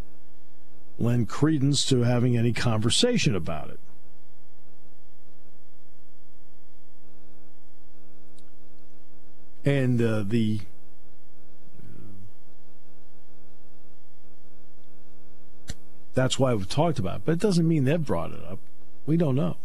lend 0.99 1.29
credence 1.29 1.85
to 1.87 2.03
having 2.03 2.37
any 2.37 2.53
conversation 2.53 3.35
about 3.35 3.71
it. 3.71 3.81
And 9.65 10.01
uh, 10.01 10.25
the 10.27 10.61
that's 16.15 16.39
why 16.39 16.55
we've 16.55 16.69
talked 16.69 16.99
about 16.99 17.17
it, 17.17 17.23
but 17.25 17.33
it 17.33 17.39
doesn't 17.39 17.67
mean 17.67 17.85
they've 17.85 18.05
brought 18.05 18.33
it 18.33 18.45
up. 18.45 18.59
We 19.07 19.17
don't 19.17 19.37
know. 19.37 19.57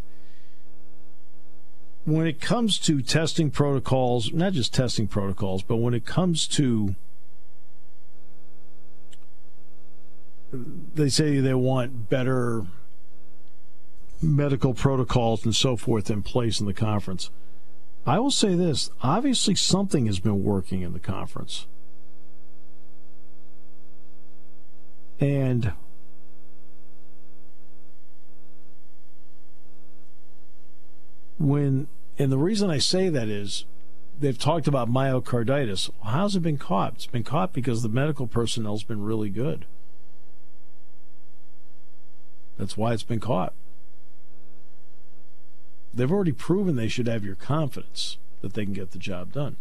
When 2.03 2.27
it 2.27 2.39
comes 2.39 2.77
to 2.79 3.01
testing 3.01 3.49
protocols, 3.49 4.31
not 4.31 4.53
just 4.53 4.73
testing 4.73 5.07
protocols, 5.07 5.63
but 5.63 5.77
when 5.77 5.93
it 5.93 6.05
comes 6.05 6.47
to 6.49 6.95
they 10.93 11.09
say 11.09 11.39
they 11.39 11.53
want 11.53 12.09
better 12.09 12.65
medical 14.21 14.73
protocols 14.73 15.43
and 15.43 15.55
so 15.55 15.75
forth 15.75 16.09
in 16.09 16.23
place 16.23 16.59
in 16.59 16.65
the 16.65 16.73
conference. 16.73 17.29
I 18.05 18.19
will 18.19 18.31
say 18.31 18.55
this 18.55 18.89
obviously, 19.01 19.55
something 19.55 20.05
has 20.05 20.19
been 20.19 20.43
working 20.43 20.81
in 20.81 20.93
the 20.93 20.99
conference. 20.99 21.67
And 25.19 25.73
when, 31.37 31.87
and 32.19 32.31
the 32.31 32.37
reason 32.37 32.69
I 32.69 32.79
say 32.79 33.09
that 33.09 33.29
is 33.29 33.65
they've 34.19 34.37
talked 34.37 34.67
about 34.67 34.89
myocarditis. 34.89 35.89
how's 36.03 36.35
it 36.35 36.41
been 36.41 36.57
caught? 36.57 36.95
It's 36.95 37.07
been 37.07 37.23
caught 37.23 37.53
because 37.53 37.81
the 37.81 37.89
medical 37.89 38.27
personnel's 38.27 38.83
been 38.83 39.01
really 39.01 39.29
good. 39.29 39.65
That's 42.57 42.77
why 42.77 42.93
it's 42.93 43.03
been 43.03 43.19
caught. 43.19 43.53
They've 45.95 46.11
already 46.11 46.33
proven 46.33 46.75
they 46.75 46.89
should 46.89 47.07
have 47.07 47.23
your 47.23 47.35
confidence 47.35 48.17
that 48.41 48.53
they 48.53 48.65
can 48.65 48.73
get 48.73 48.91
the 48.91 48.99
job 48.99 49.31
done. 49.31 49.55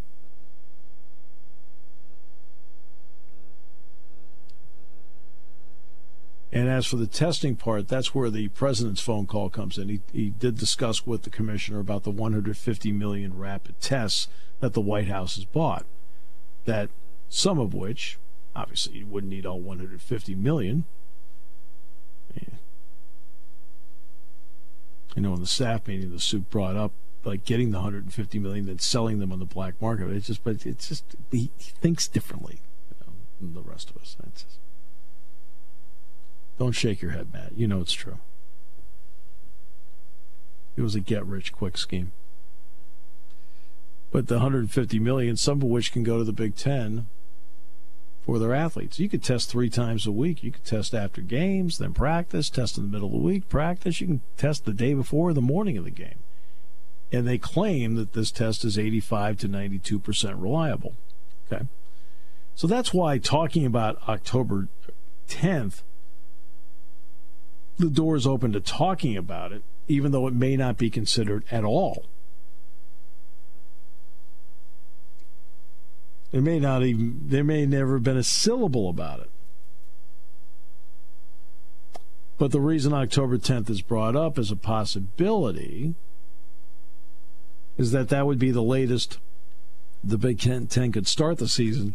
And 6.53 6.68
as 6.68 6.87
for 6.87 6.97
the 6.97 7.07
testing 7.07 7.57
part, 7.57 7.88
that's 7.88 8.14
where 8.14 8.31
the 8.31 8.49
president's 8.49 9.01
phone 9.01 9.27
call 9.27 9.49
comes 9.49 9.77
in. 9.79 9.88
He, 9.88 10.01
he 10.12 10.31
did 10.31 10.57
discuss 10.57 11.05
with 11.05 11.23
the 11.23 11.31
commissioner 11.31 11.81
about 11.81 12.05
the 12.05 12.12
150 12.12 12.92
million 12.92 13.37
rapid 13.37 13.81
tests 13.81 14.29
that 14.61 14.73
the 14.73 14.81
White 14.81 15.09
House 15.09 15.35
has 15.37 15.44
bought. 15.44 15.85
That 16.64 16.90
some 17.29 17.59
of 17.59 17.75
which, 17.75 18.18
obviously, 18.55 18.99
you 18.99 19.07
wouldn't 19.07 19.33
need 19.33 19.47
all 19.47 19.61
150 19.61 20.35
million. 20.37 20.85
You 25.14 25.22
know, 25.22 25.35
in 25.35 25.40
the 25.40 25.46
staff 25.46 25.87
meeting, 25.87 26.11
the 26.11 26.20
suit 26.20 26.50
brought 26.50 26.77
up 26.77 26.92
like 27.24 27.44
getting 27.44 27.70
the 27.70 27.79
150 27.79 28.38
million, 28.38 28.66
then 28.66 28.79
selling 28.79 29.18
them 29.18 29.33
on 29.33 29.38
the 29.38 29.44
black 29.44 29.81
market. 29.81 30.11
It's 30.11 30.27
just, 30.27 30.44
but 30.44 30.66
it's 30.66 30.88
just 30.88 31.16
he, 31.31 31.50
he 31.57 31.72
thinks 31.81 32.09
differently 32.09 32.61
you 32.90 33.07
know, 33.07 33.12
than 33.40 33.55
the 33.55 33.62
rest 33.62 33.90
of 33.90 33.96
us. 33.96 34.16
Just, 34.35 34.59
don't 36.59 36.72
shake 36.72 37.03
your 37.03 37.12
head, 37.12 37.33
Matt. 37.33 37.53
You 37.57 37.66
know 37.66 37.81
it's 37.81 37.92
true. 37.92 38.18
It 40.77 40.83
was 40.83 40.94
a 40.94 41.00
get-rich-quick 41.00 41.79
scheme. 41.79 42.12
But 44.11 44.29
the 44.29 44.35
150 44.35 44.98
million, 44.98 45.37
some 45.37 45.62
of 45.62 45.68
which 45.68 45.92
can 45.92 46.03
go 46.03 46.18
to 46.18 46.24
the 46.24 46.33
Big 46.33 46.57
Ten, 46.57 47.07
for 48.25 48.39
their 48.39 48.55
athletes. 48.55 48.99
You 48.99 49.09
could 49.09 49.23
test 49.23 49.51
three 49.51 49.69
times 49.69 50.07
a 50.07 50.13
week. 50.13 50.43
You 50.43 50.51
could 50.51 50.65
test 50.65 50.95
after 50.95 51.21
games, 51.21 51.79
then 51.79 51.93
practice, 51.93 52.49
test 52.49 52.79
in 52.79 52.85
the 52.85 52.91
middle 52.91 53.09
of 53.09 53.13
the 53.13 53.19
week, 53.19 53.49
practice. 53.49 54.01
You 54.01 54.07
can 54.07 54.21
test 54.37 54.65
the 54.65 54.73
day 54.73 54.95
before 54.95 55.33
the 55.33 55.43
morning 55.43 55.77
of 55.77 55.85
the 55.85 55.91
game. 55.91 56.21
And 57.13 57.29
they 57.29 57.39
claim 57.39 57.97
that 57.97 58.15
this 58.15 58.31
test 58.31 58.65
is 58.65 58.79
85 58.79 59.39
to 59.39 59.49
92% 59.49 60.41
reliable. 60.41 60.95
Okay. 61.53 61.67
So 62.55 62.67
that's 62.67 62.95
why 62.95 63.19
talking 63.19 63.67
about 63.67 63.99
October 64.09 64.69
10th, 65.29 65.83
the 67.79 67.91
door 67.91 68.17
is 68.17 68.27
open 68.27 68.53
to 68.53 68.61
talking 68.61 69.17
about 69.17 69.53
it, 69.53 69.63
even 69.87 70.13
though 70.13 70.27
it 70.27 70.35
may 70.35 70.57
not 70.57 70.79
be 70.79 70.89
considered 70.89 71.45
at 71.51 71.65
all 71.65 72.07
There 76.35 76.42
may 76.42 76.59
not 76.59 76.83
even 76.83 77.20
there 77.27 77.44
may 77.44 77.64
never 77.64 77.94
have 77.94 78.03
been 78.03 78.16
a 78.16 78.25
syllable 78.25 78.88
about 78.88 79.20
it. 79.20 79.31
But 82.38 82.51
the 82.51 82.61
reason 82.61 82.92
October 82.92 83.38
10th 83.38 83.70
is 83.70 83.83
brought 83.83 84.16
up 84.16 84.37
as 84.37 84.51
a 84.51 84.57
possibility 84.57 85.94
is 87.79 87.92
that 87.92 88.09
that 88.09 88.27
would 88.27 88.40
be 88.40 88.51
the 88.51 88.64
latest 88.64 89.18
the 90.03 90.18
Big 90.18 90.40
Ten 90.40 90.90
could 90.90 91.07
start 91.07 91.38
the 91.38 91.47
season 91.47 91.94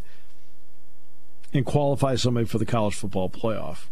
and 1.54 1.66
qualify 1.66 2.16
somebody 2.16 2.46
for 2.46 2.60
the 2.60 2.66
college 2.66 2.96
football 2.96 3.30
playoff 3.30 3.88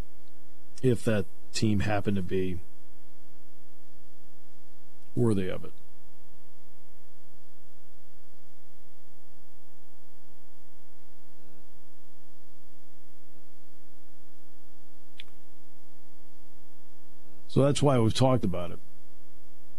if 0.81 1.03
that 1.03 1.25
team 1.53 1.81
happened 1.81 2.15
to 2.15 2.23
be 2.23 2.61
worthy 5.13 5.49
of 5.49 5.65
it. 5.65 5.73
So 17.57 17.63
that's 17.63 17.81
why 17.81 17.97
we've 17.97 18.13
talked 18.13 18.45
about 18.45 18.69
it. 18.69 18.77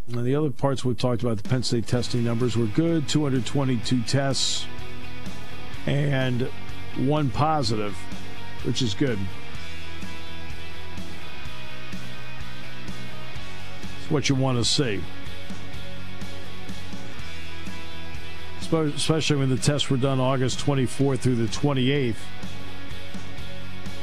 And 0.08 0.26
the 0.26 0.34
other 0.34 0.50
parts 0.50 0.84
we've 0.84 0.98
talked 0.98 1.22
about, 1.22 1.36
the 1.36 1.48
Penn 1.48 1.62
State 1.62 1.86
testing 1.86 2.24
numbers 2.24 2.56
were 2.56 2.66
good 2.66 3.08
222 3.08 4.02
tests 4.02 4.66
and 5.86 6.50
one 6.96 7.30
positive, 7.30 7.96
which 8.64 8.82
is 8.82 8.94
good. 8.94 9.16
It's 14.00 14.10
what 14.10 14.28
you 14.28 14.34
want 14.34 14.58
to 14.58 14.64
see. 14.64 15.00
Especially 18.72 19.36
when 19.36 19.50
the 19.50 19.56
tests 19.56 19.88
were 19.88 19.98
done 19.98 20.18
August 20.18 20.58
24th 20.66 21.20
through 21.20 21.36
the 21.36 21.46
28th, 21.46 22.16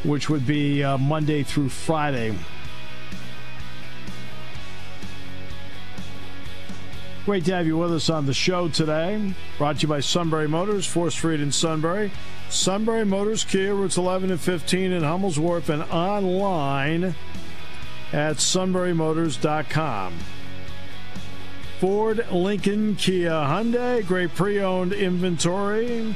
which 0.06 0.30
would 0.30 0.48
be 0.48 0.82
uh, 0.82 0.98
Monday 0.98 1.44
through 1.44 1.68
Friday. 1.68 2.34
Great 7.26 7.44
to 7.46 7.56
have 7.56 7.66
you 7.66 7.76
with 7.76 7.92
us 7.92 8.12
on 8.12 8.28
the 8.28 8.36
show 8.36 8.68
today. 8.68 9.34
Brought 9.58 9.78
to 9.78 9.82
you 9.82 9.88
by 9.88 10.00
Sunbury 10.00 10.48
Motors, 10.48 10.86
4th 10.86 11.14
Street 11.14 11.42
in 11.42 11.52
Sunbury. 11.52 12.12
Sunbury 12.50 13.04
Motors, 13.04 13.44
Kia, 13.44 13.74
routes 13.74 13.98
11 13.98 14.30
and 14.30 14.40
15 14.40 14.92
in 14.92 15.02
Hummel's 15.02 15.40
Wharf, 15.40 15.70
and 15.70 15.82
online 15.84 17.16
at 18.14 18.36
sunburymotors.com. 18.36 20.14
Ford, 21.80 22.28
Lincoln, 22.32 22.96
Kia, 22.96 23.32
Hyundai, 23.32 24.06
great 24.06 24.36
pre 24.36 24.62
owned 24.62 24.94
inventory. 24.94 26.16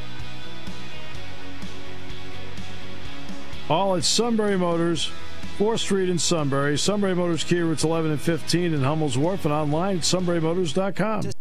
All 3.68 3.96
at 3.96 4.04
Sunbury 4.04 4.60
Motors. 4.60 5.12
4th 5.60 5.80
Street 5.80 6.10
in 6.10 6.18
Sunbury. 6.18 6.78
Sunbury 6.78 7.14
Motors 7.14 7.44
Kia 7.44 7.66
routes 7.66 7.84
11 7.84 8.12
and 8.12 8.22
15 8.22 8.74
in 8.74 8.82
Hummel's 8.82 9.18
Wharf 9.18 9.44
and 9.44 9.54
online 9.54 9.98
at 9.98 10.04
sunburymotors.com. 10.04 11.32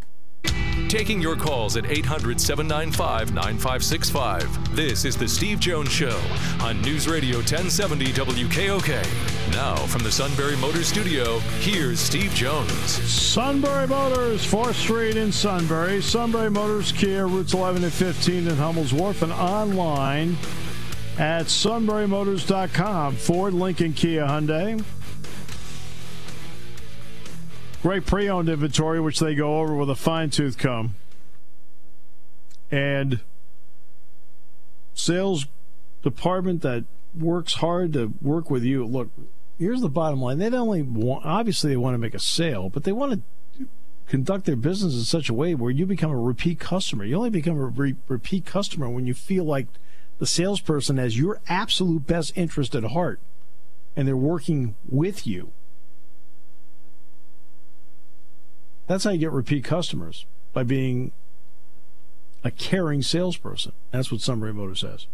Taking 0.89 1.23
your 1.23 1.37
calls 1.37 1.77
at 1.77 1.89
800 1.89 2.41
795 2.41 3.33
9565. 3.33 4.75
This 4.75 5.05
is 5.05 5.17
The 5.17 5.29
Steve 5.29 5.61
Jones 5.61 5.93
Show 5.93 6.21
on 6.61 6.83
News 6.83 7.07
Radio 7.07 7.37
1070 7.37 8.07
WKOK. 8.07 9.53
Now, 9.53 9.77
from 9.77 10.03
the 10.03 10.11
Sunbury 10.11 10.57
Motors 10.57 10.89
Studio, 10.89 11.39
here's 11.61 12.01
Steve 12.01 12.33
Jones. 12.35 12.73
Sunbury 12.91 13.87
Motors, 13.87 14.45
4th 14.45 14.75
Street 14.75 15.17
in 15.17 15.31
Sunbury. 15.31 16.03
Sunbury 16.03 16.51
Motors 16.51 16.91
Kia, 16.91 17.29
routes 17.29 17.55
11 17.55 17.85
and 17.85 17.93
15 17.93 18.49
in 18.49 18.57
Hummel's 18.57 18.93
Wharf 18.93 19.23
and 19.23 19.33
online 19.33 20.37
at 21.19 21.47
sunburymotors.com. 21.47 23.17
Ford, 23.17 23.53
Lincoln, 23.53 23.93
Kia, 23.93 24.25
Hyundai. 24.25 24.85
Great 27.83 28.07
pre 28.07 28.29
owned 28.29 28.49
inventory, 28.49 29.01
which 29.01 29.19
they 29.19 29.35
go 29.35 29.61
over 29.61 29.75
with 29.75 29.91
a 29.91 29.97
fine 29.97 30.31
tooth 30.31 30.59
comb. 30.59 30.95
And 32.71 33.21
sales 34.95 35.47
department 36.03 36.63
that 36.63 36.85
works 37.17 37.55
hard 37.55 37.93
to 37.95 38.13
work 38.21 38.51
with 38.51 38.63
you. 38.63 38.85
Look, 38.85 39.09
here's 39.59 39.81
the 39.81 39.89
bottom 39.89 40.21
line. 40.21 40.39
They 40.39 40.51
don't 40.51 40.61
only 40.61 40.83
want, 40.83 41.25
obviously, 41.25 41.71
they 41.71 41.77
want 41.77 41.95
to 41.95 41.99
make 41.99 42.15
a 42.15 42.21
sale, 42.21 42.69
but 42.69 42.85
they 42.85 42.93
want 42.93 43.13
to 43.13 43.67
conduct 44.09 44.45
their 44.45 44.57
business 44.57 44.95
in 44.95 45.03
such 45.03 45.29
a 45.29 45.35
way 45.35 45.55
where 45.55 45.71
you 45.71 45.87
become 45.87 46.11
a 46.11 46.19
repeat 46.19 46.59
customer. 46.59 47.05
You 47.05 47.17
only 47.17 47.31
become 47.31 47.59
a 47.59 47.67
re- 47.67 47.97
repeat 48.09 48.45
customer 48.45 48.89
when 48.89 49.07
you 49.07 49.15
feel 49.15 49.45
like 49.45 49.67
the 50.19 50.27
salesperson 50.27 50.99
has 50.99 51.19
your 51.19 51.41
absolute 51.49 52.07
best 52.07 52.37
interest 52.37 52.75
at 52.75 52.85
heart 52.85 53.21
and 53.97 54.07
they're 54.07 54.17
working 54.17 54.77
with 54.89 55.27
you. 55.27 55.51
That's 58.87 59.05
how 59.05 59.11
you 59.11 59.19
get 59.19 59.33
repeat 59.33 59.65
customers 59.65 60.25
by 60.53 60.63
being 60.63 61.13
a 62.43 62.51
caring 62.51 63.03
salesperson. 63.03 63.73
That's 63.91 64.11
what 64.11 64.21
Sunbury 64.21 64.55
Motors 64.55 64.81
says. 64.81 65.07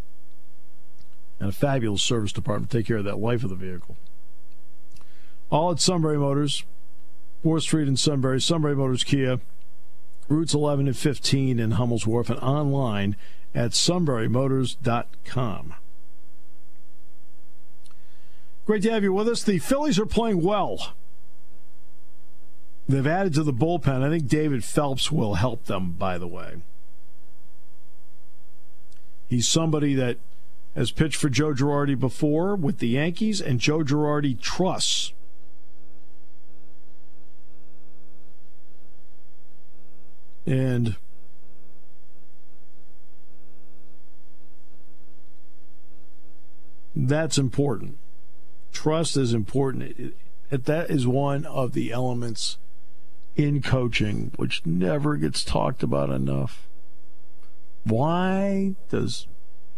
And 1.41 1.49
a 1.49 1.53
fabulous 1.53 2.03
service 2.03 2.33
department 2.33 2.71
to 2.71 2.79
take 2.79 2.87
care 2.87 2.99
of 2.99 3.05
that 3.05 3.19
life 3.19 3.43
of 3.43 3.51
the 3.51 3.57
vehicle. 3.57 3.97
All 5.51 5.73
at 5.73 5.81
Sunbury 5.81 6.19
Motors, 6.19 6.65
4th 7.45 7.63
Street 7.63 7.89
in 7.89 7.97
Sunbury, 7.97 8.41
Sunbury 8.41 8.77
Motors 8.77 9.03
Kia, 9.03 9.41
routes 10.29 10.55
11 10.55 10.87
and 10.87 10.97
15 10.97 11.59
in 11.59 11.73
Hummel's 11.73 12.07
Wharf, 12.07 12.31
and 12.31 12.39
online 12.41 13.17
at 13.55 13.73
sunburymotors.com. 13.73 15.75
Great 18.67 18.83
to 18.83 18.91
have 18.91 19.03
you 19.03 19.13
with 19.13 19.29
us. 19.29 19.43
The 19.43 19.59
Phillies 19.59 19.99
are 19.99 20.07
playing 20.07 20.43
well. 20.43 20.95
They've 22.89 23.07
added 23.07 23.35
to 23.35 23.43
the 23.43 23.53
bullpen. 23.53 24.03
I 24.03 24.11
think 24.11 24.27
David 24.27 24.65
Phelps 24.65 25.13
will 25.13 25.35
help 25.35 25.65
them, 25.65 25.93
by 25.93 26.19
the 26.19 26.27
way. 26.27 26.57
He's 29.29 29.49
somebody 29.49 29.95
that 29.95 30.19
has 30.75 30.91
pitched 30.91 31.17
for 31.17 31.29
Joe 31.29 31.55
Girardi 31.55 31.99
before 31.99 32.57
with 32.57 32.79
the 32.79 32.89
Yankees, 32.89 33.41
and 33.41 33.61
Joe 33.61 33.81
Girardi 33.81 34.41
trusts. 34.41 35.13
And 40.47 40.97
That's 46.95 47.39
important. 47.39 47.99
Trust 48.73 49.17
is 49.17 49.33
important. 49.33 50.15
that 50.51 50.91
is 50.91 51.07
one 51.07 51.45
of 51.47 51.73
the 51.73 51.93
elements 51.93 52.59
in 53.37 53.63
coaching 53.63 54.31
which 54.37 54.65
never 54.65 55.17
gets 55.17 55.43
talked 55.43 55.83
about 55.83 56.11
enough. 56.11 56.69
Why 57.85 58.77
does 58.89 59.27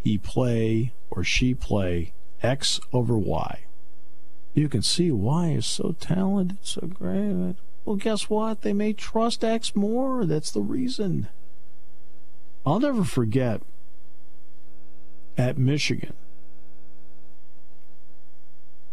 he 0.03 0.17
play 0.17 0.93
or 1.09 1.23
she 1.23 1.53
play 1.53 2.13
X 2.43 2.79
over 2.93 3.17
Y? 3.17 3.61
You 4.53 4.69
can 4.69 4.81
see 4.81 5.11
Y 5.11 5.49
is 5.49 5.65
so 5.65 5.95
talented, 5.99 6.57
so 6.61 6.81
great. 6.87 7.55
Well, 7.85 7.95
guess 7.95 8.29
what? 8.29 8.61
They 8.61 8.73
may 8.73 8.93
trust 8.93 9.43
X 9.43 9.75
more. 9.75 10.25
That's 10.25 10.51
the 10.51 10.61
reason. 10.61 11.27
I'll 12.65 12.79
never 12.79 13.03
forget 13.03 13.61
at 15.37 15.57
Michigan 15.57 16.13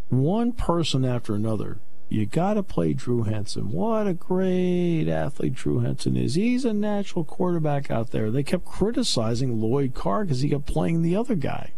one 0.08 0.52
person 0.52 1.04
after 1.04 1.34
another. 1.34 1.78
You 2.08 2.26
got 2.26 2.54
to 2.54 2.62
play 2.62 2.92
Drew 2.92 3.22
Henson. 3.22 3.70
What 3.70 4.06
a 4.06 4.14
great 4.14 5.08
athlete 5.08 5.54
Drew 5.54 5.80
Henson 5.80 6.16
is. 6.16 6.34
He's 6.34 6.64
a 6.64 6.72
natural 6.72 7.24
quarterback 7.24 7.90
out 7.90 8.10
there. 8.10 8.30
They 8.30 8.42
kept 8.42 8.64
criticizing 8.64 9.60
Lloyd 9.60 9.94
Carr 9.94 10.24
because 10.24 10.40
he 10.40 10.50
kept 10.50 10.66
playing 10.66 11.02
the 11.02 11.16
other 11.16 11.34
guy. 11.34 11.72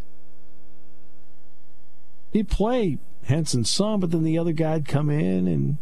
He'd 2.32 2.48
play 2.48 2.98
Henson 3.24 3.64
some, 3.64 4.00
but 4.00 4.10
then 4.10 4.24
the 4.24 4.36
other 4.36 4.52
guy'd 4.52 4.86
come 4.86 5.10
in 5.10 5.46
and 5.46 5.78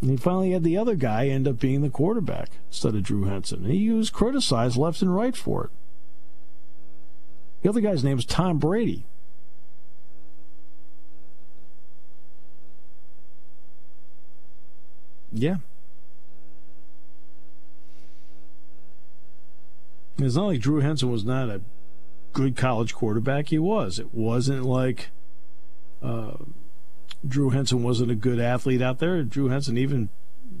and 0.00 0.10
he 0.10 0.16
finally 0.18 0.50
had 0.50 0.62
the 0.62 0.76
other 0.76 0.96
guy 0.96 1.28
end 1.28 1.48
up 1.48 1.58
being 1.58 1.80
the 1.80 1.88
quarterback 1.88 2.50
instead 2.68 2.94
of 2.94 3.02
Drew 3.02 3.24
Henson. 3.24 3.64
He 3.64 3.88
was 3.90 4.10
criticized 4.10 4.76
left 4.76 5.00
and 5.00 5.14
right 5.14 5.34
for 5.34 5.64
it. 5.64 5.70
The 7.62 7.70
other 7.70 7.80
guy's 7.80 8.04
name 8.04 8.18
is 8.18 8.26
Tom 8.26 8.58
Brady. 8.58 9.06
Yeah. 15.34 15.56
It's 20.18 20.36
not 20.36 20.46
like 20.46 20.60
Drew 20.60 20.80
Henson 20.80 21.10
was 21.10 21.24
not 21.24 21.50
a 21.50 21.60
good 22.32 22.56
college 22.56 22.94
quarterback. 22.94 23.48
He 23.48 23.58
was. 23.58 23.98
It 23.98 24.14
wasn't 24.14 24.64
like 24.64 25.08
uh, 26.00 26.34
Drew 27.26 27.50
Henson 27.50 27.82
wasn't 27.82 28.12
a 28.12 28.14
good 28.14 28.38
athlete 28.38 28.80
out 28.80 29.00
there. 29.00 29.22
Drew 29.24 29.48
Henson 29.48 29.76
even 29.76 30.08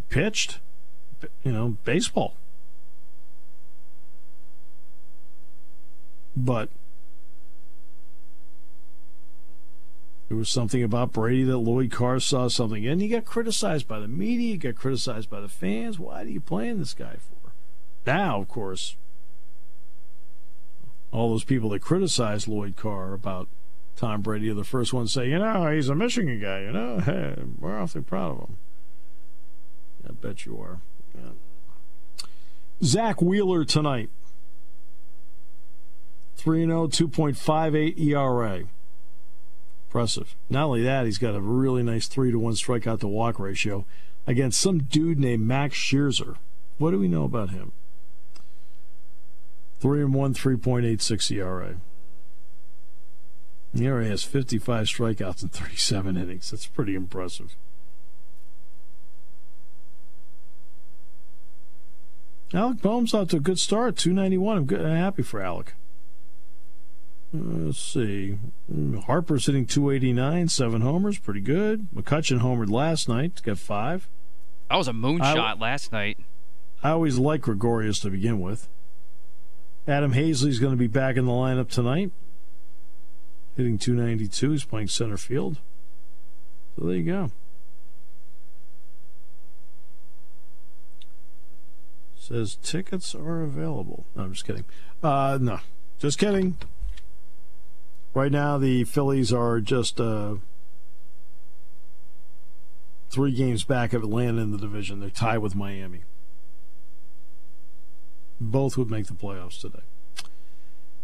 pitched, 0.08 0.58
you 1.44 1.52
know, 1.52 1.76
baseball. 1.84 2.34
But 6.36 6.68
there 10.28 10.36
was 10.36 10.48
something 10.48 10.82
about 10.82 11.12
Brady 11.12 11.44
that 11.44 11.58
Lloyd 11.58 11.90
Carr 11.90 12.18
saw 12.20 12.48
something, 12.48 12.86
and 12.86 13.00
he 13.00 13.08
got 13.08 13.24
criticized 13.24 13.86
by 13.86 14.00
the 14.00 14.08
media, 14.08 14.52
he 14.52 14.56
got 14.56 14.74
criticized 14.74 15.28
by 15.28 15.40
the 15.40 15.48
fans. 15.48 15.98
Why 15.98 16.22
are 16.22 16.26
you 16.26 16.40
playing 16.40 16.78
this 16.78 16.94
guy 16.94 17.16
for? 17.18 17.52
Now, 18.06 18.40
of 18.40 18.48
course, 18.48 18.96
all 21.12 21.30
those 21.30 21.44
people 21.44 21.70
that 21.70 21.80
criticize 21.80 22.48
Lloyd 22.48 22.76
Carr 22.76 23.12
about 23.12 23.48
Tom 23.96 24.20
Brady 24.20 24.50
are 24.50 24.54
the 24.54 24.64
first 24.64 24.92
ones 24.92 25.12
say, 25.12 25.28
you 25.28 25.38
know, 25.38 25.70
he's 25.70 25.88
a 25.88 25.94
Michigan 25.94 26.40
guy, 26.40 26.62
you 26.62 26.72
know, 26.72 26.98
hey, 27.04 27.36
we're 27.58 27.78
awfully 27.78 28.02
proud 28.02 28.32
of 28.32 28.38
him. 28.48 28.58
I 30.08 30.12
bet 30.12 30.44
you 30.44 30.60
are. 30.60 30.80
Yeah. 31.14 32.26
Zack 32.82 33.22
Wheeler 33.22 33.64
tonight. 33.64 34.10
3 36.36 36.66
0, 36.66 36.88
2.58 36.88 37.98
ERA. 37.98 38.64
Impressive. 39.94 40.34
Not 40.50 40.64
only 40.64 40.82
that, 40.82 41.06
he's 41.06 41.18
got 41.18 41.36
a 41.36 41.40
really 41.40 41.84
nice 41.84 42.08
3 42.08 42.32
to 42.32 42.38
1 42.40 42.54
strikeout 42.54 42.98
to 42.98 43.06
walk 43.06 43.38
ratio 43.38 43.86
against 44.26 44.60
some 44.60 44.78
dude 44.82 45.20
named 45.20 45.46
Max 45.46 45.76
Scherzer. 45.76 46.34
What 46.78 46.90
do 46.90 46.98
we 46.98 47.06
know 47.06 47.22
about 47.22 47.50
him? 47.50 47.70
3 49.78 50.02
and 50.02 50.12
1, 50.12 50.34
3.86 50.34 51.30
ERA. 51.36 51.76
The 53.72 53.86
ERA 53.86 54.06
has 54.06 54.24
55 54.24 54.86
strikeouts 54.86 55.44
in 55.44 55.50
37 55.50 56.16
innings. 56.16 56.50
That's 56.50 56.66
pretty 56.66 56.96
impressive. 56.96 57.54
Alec 62.52 62.78
Bohm's 62.78 63.14
out 63.14 63.30
to 63.30 63.36
a 63.36 63.40
good 63.40 63.60
start, 63.60 63.96
291. 63.96 64.56
I'm, 64.56 64.64
good, 64.64 64.80
I'm 64.80 64.96
happy 64.96 65.22
for 65.22 65.40
Alec. 65.40 65.74
Uh, 67.34 67.66
let's 67.66 67.78
see. 67.78 68.38
Harper's 69.06 69.46
hitting 69.46 69.66
289, 69.66 70.48
seven 70.48 70.82
homers, 70.82 71.18
pretty 71.18 71.40
good. 71.40 71.88
McCutchen 71.94 72.40
homered 72.40 72.70
last 72.70 73.08
night, 73.08 73.42
got 73.42 73.58
five. 73.58 74.08
That 74.70 74.76
was 74.76 74.88
a 74.88 74.92
moonshot 74.92 75.60
last 75.60 75.92
night. 75.92 76.18
I 76.82 76.90
always 76.90 77.18
like 77.18 77.42
Gregorius 77.42 77.98
to 78.00 78.10
begin 78.10 78.40
with. 78.40 78.68
Adam 79.86 80.12
Haseley's 80.14 80.58
going 80.58 80.72
to 80.72 80.78
be 80.78 80.86
back 80.86 81.16
in 81.16 81.26
the 81.26 81.32
lineup 81.32 81.68
tonight, 81.68 82.12
hitting 83.56 83.78
292. 83.78 84.50
He's 84.52 84.64
playing 84.64 84.88
center 84.88 85.16
field. 85.16 85.58
So 86.76 86.86
there 86.86 86.96
you 86.96 87.04
go. 87.04 87.30
Says 92.16 92.56
tickets 92.62 93.14
are 93.14 93.42
available. 93.42 94.06
No, 94.14 94.22
I'm 94.24 94.32
just 94.32 94.46
kidding. 94.46 94.64
Uh, 95.02 95.38
no, 95.40 95.60
just 95.98 96.18
kidding. 96.18 96.56
Right 98.14 98.30
now, 98.30 98.58
the 98.58 98.84
Phillies 98.84 99.32
are 99.32 99.60
just 99.60 100.00
uh, 100.00 100.36
three 103.10 103.32
games 103.32 103.64
back 103.64 103.92
of 103.92 104.04
Atlanta 104.04 104.40
in 104.40 104.52
the 104.52 104.58
division. 104.58 105.00
They're 105.00 105.10
tied 105.10 105.38
with 105.38 105.56
Miami. 105.56 106.04
Both 108.40 108.78
would 108.78 108.88
make 108.88 109.08
the 109.08 109.14
playoffs 109.14 109.60
today. 109.60 109.82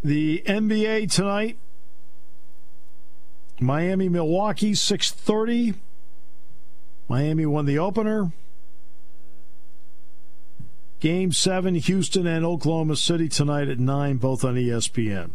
The 0.05 0.43
NBA 0.47 1.11
tonight. 1.13 1.59
Miami, 3.61 4.09
Milwaukee, 4.09 4.73
6:30. 4.73 5.75
Miami 7.09 7.45
won 7.45 7.67
the 7.67 7.79
opener. 7.79 8.33
Game 11.01 11.33
7 11.33 11.75
Houston 11.75 12.27
and 12.27 12.45
Oklahoma 12.45 12.95
City 12.95 13.29
tonight 13.29 13.69
at 13.69 13.79
9 13.79 14.19
both 14.19 14.45
on 14.45 14.55
ESPN. 14.55 15.31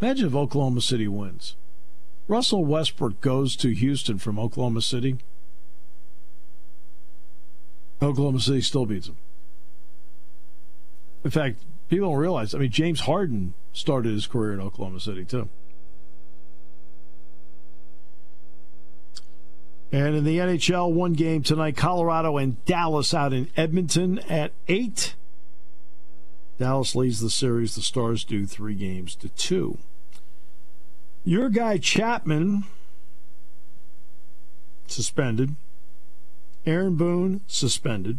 Imagine 0.00 0.26
if 0.28 0.34
Oklahoma 0.34 0.80
City 0.80 1.08
wins. 1.08 1.56
Russell 2.28 2.64
Westbrook 2.64 3.20
goes 3.20 3.56
to 3.56 3.74
Houston 3.74 4.18
from 4.18 4.38
Oklahoma 4.38 4.82
City. 4.82 5.18
Oklahoma 8.00 8.40
City 8.40 8.60
still 8.60 8.86
beats 8.86 9.08
him. 9.08 9.16
In 11.24 11.30
fact, 11.30 11.58
people 11.88 12.10
don't 12.10 12.18
realize. 12.18 12.54
I 12.54 12.58
mean, 12.58 12.70
James 12.70 13.00
Harden 13.00 13.54
started 13.72 14.12
his 14.12 14.26
career 14.26 14.52
in 14.52 14.60
Oklahoma 14.60 15.00
City 15.00 15.24
too. 15.24 15.48
And 19.90 20.14
in 20.14 20.24
the 20.24 20.38
NHL, 20.38 20.92
one 20.92 21.14
game 21.14 21.42
tonight 21.42 21.76
Colorado 21.76 22.36
and 22.36 22.62
Dallas 22.66 23.14
out 23.14 23.32
in 23.32 23.48
Edmonton 23.56 24.18
at 24.28 24.52
8. 24.68 25.14
Dallas 26.58 26.96
leads 26.96 27.20
the 27.20 27.30
series. 27.30 27.74
The 27.74 27.82
Stars 27.82 28.24
do 28.24 28.44
three 28.44 28.74
games 28.74 29.14
to 29.16 29.28
two. 29.28 29.78
Your 31.24 31.50
guy 31.50 31.78
Chapman 31.78 32.64
suspended. 34.86 35.54
Aaron 36.66 36.96
Boone 36.96 37.42
suspended. 37.46 38.18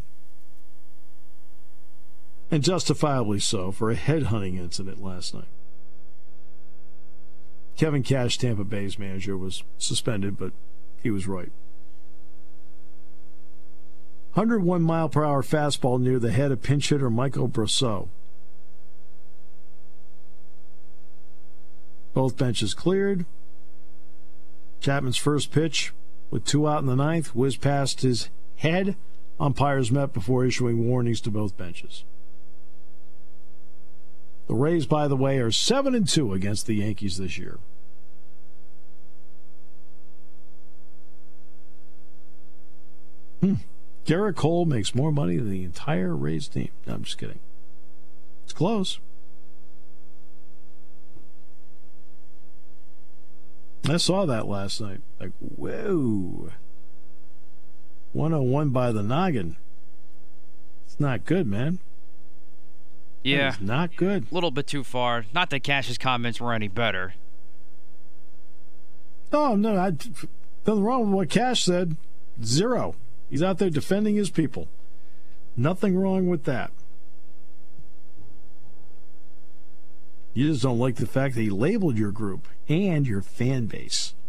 And 2.50 2.64
justifiably 2.64 3.40
so 3.40 3.72
for 3.72 3.92
a 3.92 3.96
headhunting 3.96 4.58
incident 4.58 5.04
last 5.04 5.34
night. 5.34 5.44
Kevin 7.78 8.04
Cash, 8.04 8.38
Tampa 8.38 8.64
Bay's 8.64 8.98
manager, 8.98 9.38
was 9.38 9.64
suspended, 9.78 10.38
but 10.38 10.52
he 11.02 11.10
was 11.10 11.28
right. 11.28 11.52
101 14.34 14.82
mile 14.82 15.10
per 15.10 15.24
hour 15.24 15.42
fastball 15.42 16.00
near 16.00 16.20
the 16.20 16.32
head 16.32 16.52
of 16.52 16.62
pinch 16.62 16.90
hitter 16.90 17.10
Michael 17.10 17.48
Brosseau. 17.48 18.10
Both 22.14 22.38
benches 22.38 22.74
cleared. 22.74 23.26
Chapman's 24.80 25.18
first 25.18 25.52
pitch 25.52 25.94
with 26.32 26.46
two 26.46 26.68
out 26.68 26.82
in 26.82 26.88
the 26.88 26.96
ninth 26.96 27.36
whizzed 27.36 27.62
past 27.62 28.02
his 28.02 28.30
head. 28.58 28.96
Umpires 29.40 29.92
met 29.92 30.14
before 30.14 30.46
issuing 30.46 30.88
warnings 30.88 31.22
to 31.22 31.32
both 31.32 31.58
benches. 31.58 32.04
The 34.48 34.56
Rays, 34.56 34.86
by 34.86 35.08
the 35.08 35.16
way, 35.16 35.38
are 35.38 35.52
7 35.52 35.94
and 35.94 36.08
2 36.08 36.34
against 36.34 36.66
the 36.66 36.76
Yankees 36.76 37.18
this 37.18 37.38
year. 37.38 37.60
Hmm. 43.42 43.56
Gerrit 44.06 44.36
Cole 44.36 44.66
makes 44.66 44.96
more 44.96 45.12
money 45.12 45.38
than 45.38 45.52
the 45.52 45.64
entire 45.64 46.16
Rays 46.16 46.48
team. 46.48 46.70
No, 46.88 46.96
I'm 46.96 47.04
just 47.04 47.18
kidding. 47.18 47.40
It's 48.44 48.54
close. 48.54 49.00
I 53.92 53.98
saw 53.98 54.26
that 54.26 54.48
last 54.48 54.82
night. 54.82 55.02
Like, 55.20 55.32
whoa. 55.40 56.52
101 58.14 58.70
by 58.70 58.92
the 58.92 59.04
noggin. 59.04 59.58
It's 60.86 61.00
not 61.00 61.26
good, 61.26 61.48
man. 61.48 61.80
Yeah. 63.24 63.56
not 63.60 63.96
good. 63.96 64.28
A 64.32 64.34
little 64.34 64.52
bit 64.52 64.68
too 64.68 64.84
far. 64.84 65.26
Not 65.34 65.50
that 65.50 65.62
Cash's 65.62 65.98
comments 65.98 66.40
were 66.40 66.54
any 66.54 66.68
better. 66.68 67.14
Oh, 69.32 69.56
no. 69.56 69.78
I, 69.78 69.92
nothing 70.66 70.84
wrong 70.84 71.02
with 71.02 71.14
what 71.14 71.30
Cash 71.30 71.64
said. 71.64 71.98
Zero. 72.44 72.96
He's 73.30 73.44
out 73.44 73.60
there 73.60 73.70
defending 73.70 74.16
his 74.16 74.30
people. 74.30 74.68
Nothing 75.56 75.98
wrong 75.98 76.28
with 76.28 76.46
that. 76.46 76.72
You 80.34 80.50
just 80.50 80.64
don't 80.64 80.80
like 80.80 80.96
the 80.96 81.08
fact 81.08 81.36
that 81.36 81.42
he 81.42 81.50
labeled 81.50 81.98
your 81.98 82.12
group 82.12 82.48
and 82.68 83.08
your 83.08 83.22
fan 83.22 83.66
base. 83.66 84.14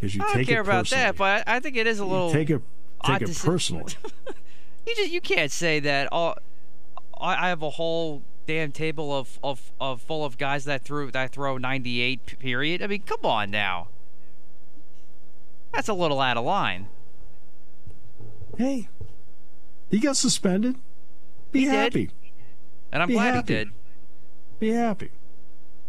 Because 0.00 0.14
you 0.14 0.22
I 0.22 0.32
don't 0.32 0.44
care 0.44 0.60
about 0.60 0.88
that, 0.90 1.16
but 1.16 1.42
I 1.48 1.58
think 1.58 1.74
it 1.76 1.88
is 1.88 1.98
a 1.98 2.04
little 2.04 2.28
you 2.28 2.32
take 2.32 2.50
it 2.50 2.62
take 3.04 3.20
it 3.20 3.36
personally. 3.36 3.94
you 4.86 4.94
just 4.94 5.10
you 5.10 5.20
can't 5.20 5.50
say 5.50 5.80
that. 5.80 6.06
All 6.12 6.38
I 7.20 7.48
have 7.48 7.62
a 7.62 7.70
whole 7.70 8.22
damn 8.46 8.72
table 8.72 9.14
of, 9.14 9.38
of, 9.42 9.72
of 9.80 10.00
full 10.00 10.24
of 10.24 10.38
guys 10.38 10.64
that 10.64 10.82
threw 10.82 11.10
that 11.10 11.32
throw 11.32 11.58
98 11.58 12.38
period. 12.38 12.82
I 12.82 12.86
mean, 12.86 13.02
come 13.02 13.24
on 13.24 13.50
now. 13.50 13.88
That's 15.72 15.88
a 15.88 15.94
little 15.94 16.20
out 16.20 16.36
of 16.36 16.44
line. 16.44 16.88
Hey, 18.56 18.88
he 19.90 19.98
got 19.98 20.16
suspended. 20.16 20.76
Be 21.52 21.60
he 21.60 21.66
happy. 21.66 22.06
Did. 22.06 22.14
And 22.90 23.02
I'm 23.02 23.08
Be 23.08 23.14
glad 23.14 23.34
happy. 23.34 23.52
he 23.52 23.58
did. 23.64 23.72
Be 24.58 24.70
happy. 24.70 25.10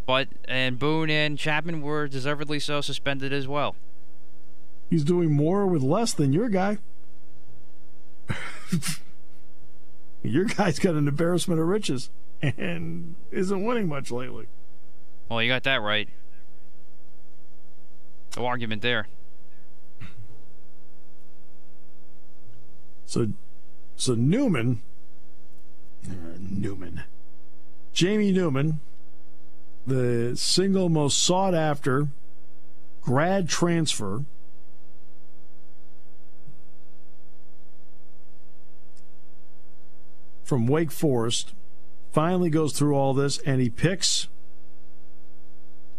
But 0.06 0.28
and 0.46 0.80
Boone 0.80 1.10
and 1.10 1.38
Chapman 1.38 1.82
were 1.82 2.08
deservedly 2.08 2.60
so 2.60 2.82
suspended 2.82 3.32
as 3.32 3.48
well. 3.48 3.76
He's 4.90 5.04
doing 5.04 5.32
more 5.32 5.68
with 5.68 5.84
less 5.84 6.14
than 6.14 6.34
your 6.34 6.50
guy. 6.50 6.80
your 10.24 10.46
guy's 10.46 10.80
got 10.80 10.96
an 10.96 11.08
embarrassment 11.08 11.60
of 11.60 11.68
riches 11.68 12.10
and 12.42 13.16
isn't 13.32 13.64
winning 13.64 13.88
much 13.88 14.12
lately. 14.12 14.48
Well, 15.30 15.44
you 15.44 15.50
got 15.50 15.64
that 15.64 15.82
right. 15.82 16.10
No 18.36 18.46
argument 18.46 18.82
there. 18.82 19.08
So, 23.06 23.30
so 23.96 24.14
Newman, 24.14 24.82
uh, 26.08 26.38
Newman, 26.40 27.04
Jamie 28.00 28.32
Newman, 28.32 28.80
the 29.86 30.34
single 30.38 30.88
most 30.88 31.22
sought 31.22 31.54
after 31.54 32.08
grad 33.02 33.50
transfer. 33.50 34.24
From 40.46 40.66
Wake 40.66 40.94
Forest, 40.94 41.54
finally 42.14 42.50
goes 42.50 42.72
through 42.72 42.96
all 42.96 43.14
this 43.14 43.38
and 43.40 43.60
he 43.60 43.70
picks 43.70 44.30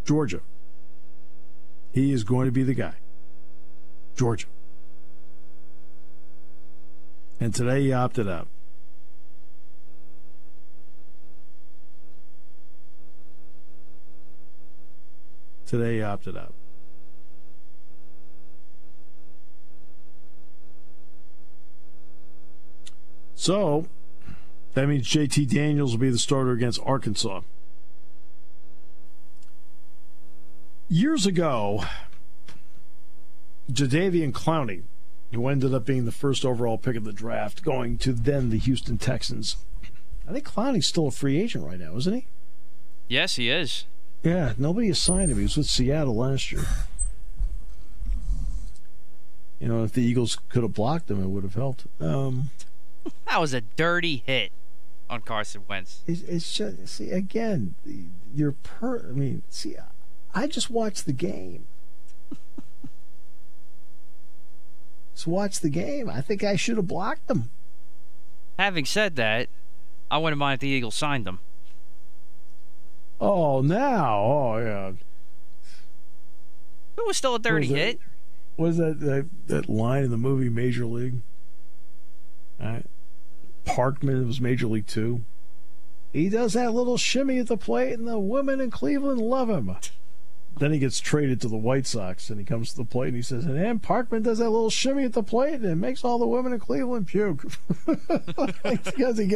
Georgia. 0.03 0.41
He 1.91 2.11
is 2.11 2.23
going 2.23 2.47
to 2.47 2.51
be 2.51 2.63
the 2.63 2.73
guy. 2.73 2.95
Georgia. 4.15 4.47
And 7.39 7.53
today 7.53 7.83
he 7.83 7.93
opted 7.93 8.27
out. 8.27 8.47
Today 15.71 15.95
he 15.95 16.01
opted 16.01 16.35
out. 16.35 16.53
So 23.35 23.85
that 24.73 24.89
means 24.89 25.07
JT 25.07 25.49
Daniels 25.49 25.93
will 25.93 26.01
be 26.01 26.09
the 26.09 26.17
starter 26.17 26.51
against 26.51 26.81
Arkansas. 26.83 27.39
Years 30.89 31.25
ago, 31.25 31.85
Jadeveon 33.71 34.33
Clowney, 34.33 34.83
who 35.31 35.47
ended 35.47 35.73
up 35.73 35.85
being 35.85 36.03
the 36.03 36.11
first 36.11 36.43
overall 36.43 36.77
pick 36.77 36.97
of 36.97 37.05
the 37.05 37.13
draft, 37.13 37.63
going 37.63 37.97
to 37.99 38.11
then 38.11 38.49
the 38.49 38.57
Houston 38.57 38.97
Texans. 38.97 39.55
I 40.27 40.33
think 40.33 40.45
Clowney's 40.45 40.87
still 40.87 41.07
a 41.07 41.11
free 41.11 41.39
agent 41.39 41.65
right 41.65 41.79
now, 41.79 41.95
isn't 41.95 42.13
he? 42.13 42.27
Yes, 43.07 43.37
he 43.37 43.49
is. 43.49 43.85
Yeah, 44.23 44.53
nobody 44.57 44.87
has 44.87 44.99
signed 44.99 45.31
him. 45.31 45.37
He 45.37 45.43
was 45.43 45.57
with 45.57 45.67
Seattle 45.67 46.15
last 46.15 46.51
year. 46.51 46.65
You 49.59 49.67
know, 49.67 49.83
if 49.83 49.93
the 49.93 50.01
Eagles 50.01 50.37
could 50.49 50.63
have 50.63 50.73
blocked 50.73 51.09
him, 51.09 51.21
it 51.23 51.27
would 51.27 51.43
have 51.43 51.55
helped. 51.55 51.85
Um, 51.99 52.49
that 53.27 53.39
was 53.39 53.53
a 53.53 53.61
dirty 53.61 54.23
hit 54.25 54.51
on 55.09 55.21
Carson 55.21 55.63
Wentz. 55.67 56.01
It's, 56.07 56.21
it's 56.23 56.51
just 56.51 56.87
see 56.87 57.11
again, 57.11 57.75
you're 58.33 58.53
per. 58.53 59.07
I 59.09 59.11
mean, 59.11 59.43
see, 59.49 59.75
I 60.33 60.47
just 60.47 60.69
watched 60.69 61.05
the 61.05 61.13
game. 61.13 61.65
just 65.13 65.27
watch 65.27 65.59
the 65.59 65.69
game. 65.69 66.09
I 66.09 66.21
think 66.21 66.43
I 66.43 66.55
should 66.55 66.77
have 66.77 66.87
blocked 66.87 67.27
them. 67.27 67.49
Having 68.57 68.85
said 68.85 69.15
that, 69.15 69.49
I 70.09 70.17
wouldn't 70.17 70.39
mind 70.39 70.55
if 70.55 70.59
the 70.61 70.67
Eagles 70.67 70.95
signed 70.95 71.25
them. 71.25 71.39
Oh, 73.21 73.61
now, 73.61 74.19
oh 74.19 74.57
yeah. 74.57 74.91
It 76.97 77.05
was 77.05 77.17
still 77.17 77.35
a 77.35 77.39
dirty 77.39 77.67
was 77.67 77.77
hit. 77.77 77.99
What 78.55 78.69
is 78.69 78.77
that, 78.77 78.99
that 79.01 79.29
that 79.47 79.69
line 79.69 80.03
in 80.03 80.09
the 80.11 80.17
movie 80.17 80.49
Major 80.49 80.85
League? 80.85 81.21
Uh, 82.59 82.79
Parkman 83.65 84.25
was 84.25 84.41
Major 84.41 84.65
League 84.67 84.87
Two. 84.87 85.23
He 86.11 86.29
does 86.29 86.53
that 86.53 86.73
little 86.73 86.97
shimmy 86.97 87.37
at 87.37 87.47
the 87.47 87.57
plate, 87.57 87.93
and 87.93 88.07
the 88.07 88.19
women 88.19 88.59
in 88.59 88.71
Cleveland 88.71 89.21
love 89.21 89.49
him. 89.49 89.75
Then 90.57 90.73
he 90.73 90.79
gets 90.79 90.99
traded 90.99 91.41
to 91.41 91.47
the 91.47 91.57
White 91.57 91.87
Sox, 91.87 92.29
and 92.29 92.37
he 92.37 92.45
comes 92.45 92.71
to 92.71 92.77
the 92.77 92.85
plate 92.85 93.07
and 93.07 93.15
he 93.15 93.21
says, 93.21 93.45
"And 93.45 93.81
Parkman 93.81 94.23
does 94.23 94.37
that 94.39 94.49
little 94.49 94.69
shimmy 94.69 95.05
at 95.05 95.13
the 95.13 95.23
plate, 95.23 95.55
and 95.55 95.65
it 95.65 95.75
makes 95.75 96.03
all 96.03 96.19
the 96.19 96.27
women 96.27 96.53
in 96.53 96.59
Cleveland 96.59 97.07
puke 97.07 97.43
because 98.63 99.17
he 99.17 99.33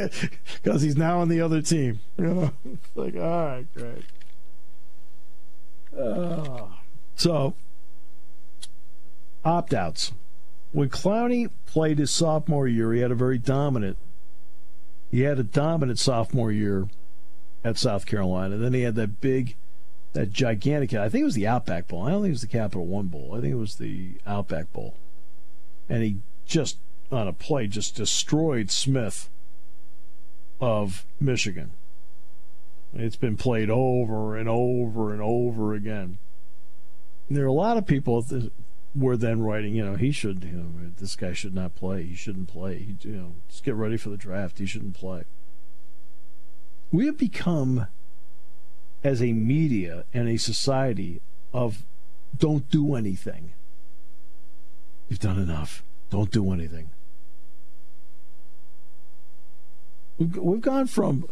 because 0.61 0.81
he's 0.81 0.97
now 0.97 1.19
on 1.19 1.29
the 1.29 1.41
other 1.41 1.61
team." 1.61 1.99
You 2.17 2.25
know, 2.25 2.51
it's 2.65 2.95
like, 2.95 3.15
all 3.15 3.45
right, 3.45 3.65
great. 3.75 4.05
Uh, 5.97 6.67
so, 7.15 7.55
opt 9.43 9.73
outs. 9.73 10.13
When 10.71 10.89
Clowney 10.89 11.49
played 11.65 11.99
his 11.99 12.11
sophomore 12.11 12.67
year, 12.67 12.93
he 12.93 12.99
had 12.99 13.11
a 13.11 13.15
very 13.15 13.37
dominant. 13.37 13.97
He 15.11 15.21
had 15.21 15.39
a 15.39 15.43
dominant 15.43 15.99
sophomore 15.99 16.51
year 16.51 16.87
at 17.63 17.77
South 17.77 18.05
Carolina. 18.05 18.57
Then 18.57 18.73
he 18.73 18.81
had 18.81 18.95
that 18.95 19.21
big 19.21 19.55
that 20.15 20.31
gigantic. 20.31 20.93
I 20.93 21.09
think 21.09 21.21
it 21.21 21.25
was 21.25 21.35
the 21.35 21.45
Outback 21.45 21.89
Bowl. 21.89 22.03
I 22.03 22.09
don't 22.09 22.21
think 22.21 22.29
it 22.29 22.39
was 22.39 22.41
the 22.41 22.47
Capital 22.47 22.87
One 22.87 23.07
Bowl. 23.07 23.35
I 23.37 23.41
think 23.41 23.53
it 23.53 23.57
was 23.57 23.75
the 23.75 24.13
Outback 24.25 24.71
Bowl, 24.73 24.95
and 25.87 26.01
he 26.03 26.17
just 26.45 26.77
on 27.11 27.27
a 27.27 27.33
play 27.33 27.67
just 27.67 27.95
destroyed 27.95 28.71
Smith 28.71 29.29
of 30.59 31.05
Michigan. 31.19 31.73
It's 32.93 33.17
been 33.17 33.35
played 33.35 33.69
over 33.69 34.37
and 34.37 34.47
over 34.47 35.11
and 35.11 35.21
over 35.21 35.73
again. 35.73 36.17
And 37.27 37.37
there 37.37 37.43
are 37.43 37.47
a 37.47 37.53
lot 37.53 37.77
of 37.77 37.85
people 37.85 38.21
that 38.21 38.51
were 38.95 39.17
then 39.17 39.41
writing, 39.41 39.75
you 39.75 39.83
know, 39.83 39.95
he 39.95 40.11
should, 40.11 40.45
you 40.45 40.51
know, 40.51 40.91
this 40.97 41.17
guy 41.17 41.33
should 41.33 41.53
not 41.53 41.75
play. 41.75 42.03
He 42.03 42.15
shouldn't 42.15 42.47
play. 42.47 42.77
He, 42.77 43.09
you 43.09 43.17
know, 43.17 43.33
just 43.49 43.65
get 43.65 43.75
ready 43.75 43.97
for 43.97 44.09
the 44.09 44.17
draft. 44.17 44.59
He 44.59 44.65
shouldn't 44.65 44.95
play. 44.95 45.25
We 46.91 47.05
have 47.07 47.17
become 47.17 47.87
as 49.05 49.21
a 49.21 49.31
media 49.33 50.03
and 50.15 50.27
a 50.27 50.35
society 50.35 51.21
of 51.53 51.85
don't 52.35 52.69
do 52.71 52.95
anything. 52.95 53.53
You've 55.07 55.19
done 55.19 55.37
enough. 55.37 55.83
Don't 56.09 56.31
do 56.31 56.51
anything. 56.51 56.89
We've 60.17 60.61
gone 60.61 60.87
from 60.87 61.29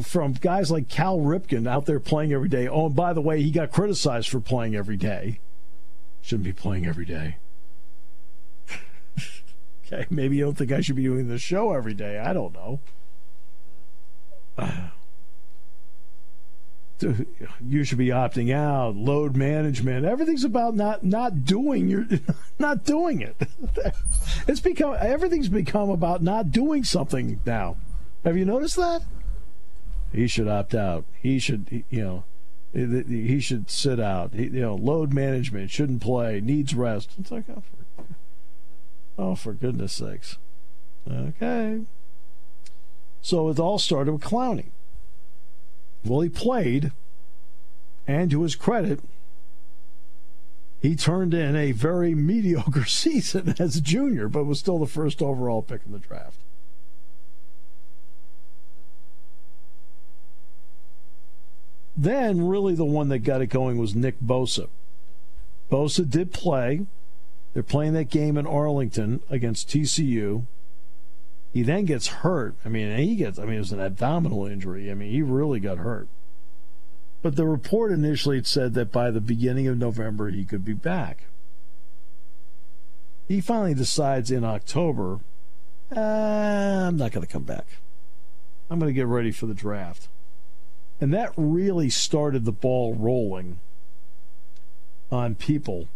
from 0.00 0.34
guys 0.34 0.70
like 0.70 0.88
Cal 0.88 1.18
Ripken 1.18 1.66
out 1.66 1.86
there 1.86 1.98
playing 1.98 2.32
every 2.32 2.48
day. 2.48 2.68
Oh, 2.68 2.86
and 2.86 2.94
by 2.94 3.12
the 3.12 3.20
way, 3.20 3.42
he 3.42 3.50
got 3.50 3.72
criticized 3.72 4.28
for 4.28 4.40
playing 4.40 4.76
every 4.76 4.96
day. 4.96 5.40
Shouldn't 6.22 6.44
be 6.44 6.52
playing 6.52 6.86
every 6.86 7.06
day. 7.06 7.38
okay, 9.86 10.06
maybe 10.10 10.36
you 10.36 10.44
don't 10.44 10.56
think 10.56 10.70
I 10.70 10.80
should 10.80 10.96
be 10.96 11.02
doing 11.02 11.26
the 11.26 11.38
show 11.38 11.72
every 11.72 11.94
day. 11.94 12.18
I 12.18 12.32
don't 12.32 12.54
know. 12.54 12.80
you 17.66 17.84
should 17.84 17.98
be 17.98 18.08
opting 18.08 18.52
out 18.52 18.96
load 18.96 19.36
management. 19.36 20.06
Everything's 20.06 20.44
about 20.44 20.74
not 20.74 21.04
not 21.04 21.44
doing 21.44 21.88
your 21.88 22.06
not 22.58 22.84
doing 22.84 23.20
it. 23.20 23.36
It's 24.48 24.60
become 24.60 24.96
everything's 25.00 25.48
become 25.48 25.90
about 25.90 26.22
not 26.22 26.52
doing 26.52 26.84
something 26.84 27.40
now. 27.44 27.76
Have 28.24 28.36
you 28.36 28.44
noticed 28.44 28.76
that? 28.76 29.02
He 30.12 30.28
should 30.28 30.46
opt 30.46 30.74
out. 30.74 31.04
He 31.20 31.38
should 31.38 31.84
you 31.90 32.02
know 32.02 32.24
he 32.72 33.40
should 33.40 33.70
sit 33.70 33.98
out. 33.98 34.34
You 34.34 34.50
know 34.50 34.74
load 34.76 35.12
management 35.12 35.70
shouldn't 35.70 36.00
play 36.00 36.40
needs 36.40 36.74
rest. 36.74 37.10
It's 37.18 37.30
like 37.32 37.44
oh 37.50 37.62
for, 37.96 38.04
oh 39.18 39.34
for 39.34 39.52
goodness 39.52 39.92
sakes. 39.92 40.38
Okay. 41.10 41.80
So 43.20 43.48
it 43.48 43.58
all 43.58 43.78
started 43.78 44.12
with 44.12 44.22
Clowney 44.22 44.66
well, 46.04 46.20
he 46.20 46.28
played, 46.28 46.92
and 48.06 48.30
to 48.30 48.42
his 48.42 48.54
credit, 48.54 49.00
he 50.80 50.94
turned 50.94 51.34
in 51.34 51.56
a 51.56 51.72
very 51.72 52.14
mediocre 52.30 52.84
season 52.84 53.54
as 53.58 53.76
a 53.76 53.80
junior, 53.80 54.28
but 54.28 54.44
was 54.44 54.58
still 54.58 54.78
the 54.78 54.86
first 54.86 55.22
overall 55.22 55.62
pick 55.62 55.82
in 55.86 55.92
the 55.92 55.98
draft. 55.98 56.38
Then, 61.96 62.46
really, 62.46 62.74
the 62.74 62.84
one 62.84 63.08
that 63.08 63.20
got 63.20 63.40
it 63.40 63.46
going 63.46 63.78
was 63.78 63.94
Nick 63.94 64.20
Bosa. 64.20 64.68
Bosa 65.70 66.08
did 66.08 66.32
play. 66.32 66.86
They're 67.54 67.62
playing 67.62 67.94
that 67.94 68.10
game 68.10 68.36
in 68.36 68.46
Arlington 68.46 69.20
against 69.30 69.70
TCU. 69.70 70.44
He 71.56 71.62
then 71.62 71.86
gets 71.86 72.08
hurt. 72.08 72.54
I 72.66 72.68
mean, 72.68 72.94
he 72.98 73.16
gets, 73.16 73.38
I 73.38 73.46
mean, 73.46 73.54
it 73.54 73.60
was 73.60 73.72
an 73.72 73.80
abdominal 73.80 74.44
injury. 74.44 74.90
I 74.90 74.94
mean, 74.94 75.10
he 75.10 75.22
really 75.22 75.58
got 75.58 75.78
hurt. 75.78 76.06
But 77.22 77.36
the 77.36 77.46
report 77.46 77.92
initially 77.92 78.44
said 78.44 78.74
that 78.74 78.92
by 78.92 79.10
the 79.10 79.22
beginning 79.22 79.66
of 79.66 79.78
November, 79.78 80.28
he 80.28 80.44
could 80.44 80.66
be 80.66 80.74
back. 80.74 81.22
He 83.26 83.40
finally 83.40 83.72
decides 83.72 84.30
in 84.30 84.44
October, 84.44 85.20
uh, 85.96 85.98
I'm 85.98 86.98
not 86.98 87.12
going 87.12 87.26
to 87.26 87.32
come 87.32 87.44
back. 87.44 87.78
I'm 88.68 88.78
going 88.78 88.90
to 88.90 88.94
get 88.94 89.06
ready 89.06 89.32
for 89.32 89.46
the 89.46 89.54
draft. 89.54 90.08
And 91.00 91.10
that 91.14 91.32
really 91.38 91.88
started 91.88 92.44
the 92.44 92.52
ball 92.52 92.94
rolling 92.94 93.60
on 95.10 95.34
people. 95.34 95.88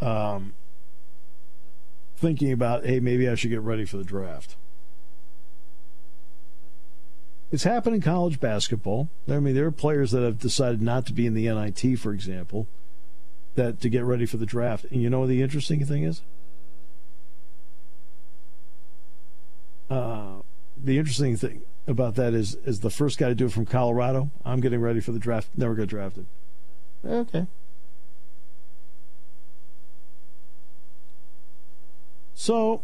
Um, 0.00 0.54
thinking 2.18 2.52
about, 2.52 2.84
hey, 2.84 3.00
maybe 3.00 3.28
I 3.28 3.34
should 3.34 3.50
get 3.50 3.60
ready 3.60 3.84
for 3.84 3.96
the 3.96 4.04
draft. 4.04 4.56
It's 7.50 7.64
happened 7.64 7.94
in 7.94 8.02
college 8.02 8.40
basketball. 8.40 9.08
I 9.28 9.38
mean, 9.38 9.54
there 9.54 9.66
are 9.66 9.72
players 9.72 10.10
that 10.10 10.22
have 10.22 10.38
decided 10.38 10.82
not 10.82 11.06
to 11.06 11.12
be 11.12 11.26
in 11.26 11.34
the 11.34 11.48
NIT, 11.48 11.98
for 11.98 12.12
example, 12.12 12.66
that 13.54 13.80
to 13.80 13.88
get 13.88 14.04
ready 14.04 14.26
for 14.26 14.36
the 14.36 14.44
draft. 14.44 14.84
And 14.90 15.00
you 15.00 15.08
know 15.08 15.20
what 15.20 15.28
the 15.28 15.40
interesting 15.40 15.84
thing 15.84 16.02
is? 16.02 16.22
Uh, 19.88 20.42
the 20.76 20.98
interesting 20.98 21.36
thing 21.36 21.62
about 21.86 22.16
that 22.16 22.34
is, 22.34 22.56
is 22.66 22.80
the 22.80 22.90
first 22.90 23.18
guy 23.18 23.28
to 23.28 23.34
do 23.34 23.46
it 23.46 23.52
from 23.52 23.64
Colorado. 23.64 24.30
I'm 24.44 24.60
getting 24.60 24.80
ready 24.80 25.00
for 25.00 25.12
the 25.12 25.18
draft. 25.18 25.48
Never 25.56 25.74
got 25.74 25.88
drafted. 25.88 26.26
Okay. 27.04 27.46
So 32.38 32.82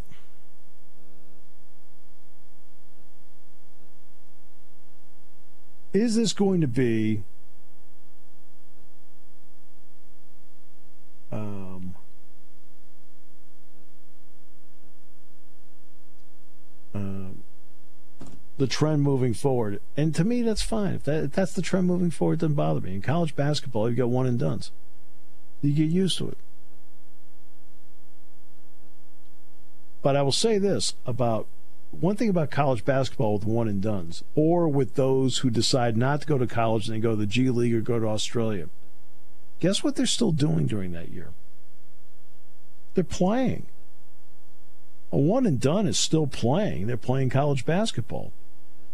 is 5.93 6.17
this 6.17 6.33
going 6.33 6.61
to 6.61 6.67
be 6.67 7.23
um, 11.31 11.95
uh, 16.93 16.99
the 18.59 18.67
trend 18.67 19.03
moving 19.03 19.35
forward? 19.35 19.81
And 19.97 20.13
to 20.17 20.25
me, 20.25 20.43
that's 20.43 20.63
fine. 20.63 20.95
If, 20.95 21.05
that, 21.05 21.23
if 21.23 21.31
that's 21.31 21.53
the 21.53 21.63
trend 21.63 21.87
moving 21.87 22.11
forward, 22.11 22.35
it 22.35 22.41
doesn't 22.41 22.57
bother 22.57 22.81
me. 22.81 22.97
In 22.97 23.03
college 23.03 23.37
basketball, 23.37 23.89
you've 23.89 23.99
got 23.99 24.09
one 24.09 24.27
and 24.27 24.37
done's. 24.37 24.73
You 25.63 25.73
get 25.73 25.91
used 25.91 26.19
to 26.19 26.31
it. 26.31 26.39
But 30.05 30.17
I 30.17 30.23
will 30.23 30.33
say 30.33 30.59
this 30.59 30.97
about 31.07 31.47
one 31.91 32.15
thing 32.15 32.29
about 32.29 32.51
college 32.51 32.85
basketball 32.85 33.33
with 33.33 33.47
one 33.47 33.69
and 33.69 33.81
dones, 33.81 34.23
or 34.35 34.69
with 34.69 34.97
those 34.97 35.39
who 35.39 35.49
decide 35.49 35.97
not 35.97 36.21
to 36.21 36.27
go 36.27 36.37
to 36.37 36.47
college 36.47 36.87
and 36.87 36.95
they 36.95 37.01
go 37.01 37.13
to 37.13 37.17
the 37.17 37.27
G 37.27 37.49
League 37.49 37.75
or 37.75 37.81
go 37.81 37.99
to 37.99 38.07
Australia. 38.07 38.69
Guess 39.61 39.83
what 39.83 39.97
they're 39.97 40.05
still 40.05 40.31
doing 40.31 40.67
during 40.67 40.93
that 40.93 41.09
year? 41.09 41.31
They're 42.93 43.03
playing. 43.03 43.65
A 45.11 45.17
one 45.17 45.47
and 45.47 45.59
done 45.59 45.87
is 45.87 45.97
still 45.97 46.27
playing. 46.27 46.87
They're 46.87 46.99
playing 46.99 47.31
college 47.31 47.65
basketball. 47.65 48.31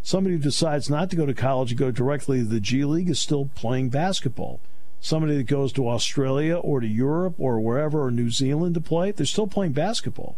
Somebody 0.02 0.36
who 0.36 0.42
decides 0.42 0.88
not 0.88 1.10
to 1.10 1.16
go 1.16 1.26
to 1.26 1.34
college 1.34 1.72
and 1.72 1.78
go 1.80 1.90
directly 1.90 2.38
to 2.38 2.44
the 2.44 2.60
G 2.60 2.84
League 2.84 3.10
is 3.10 3.18
still 3.18 3.50
playing 3.56 3.88
basketball. 3.88 4.60
Somebody 5.00 5.38
that 5.38 5.48
goes 5.48 5.72
to 5.72 5.88
Australia 5.88 6.56
or 6.56 6.78
to 6.78 6.86
Europe 6.86 7.34
or 7.36 7.58
wherever 7.58 8.00
or 8.00 8.12
New 8.12 8.30
Zealand 8.30 8.74
to 8.74 8.80
play, 8.80 9.10
they're 9.10 9.26
still 9.26 9.48
playing 9.48 9.72
basketball. 9.72 10.36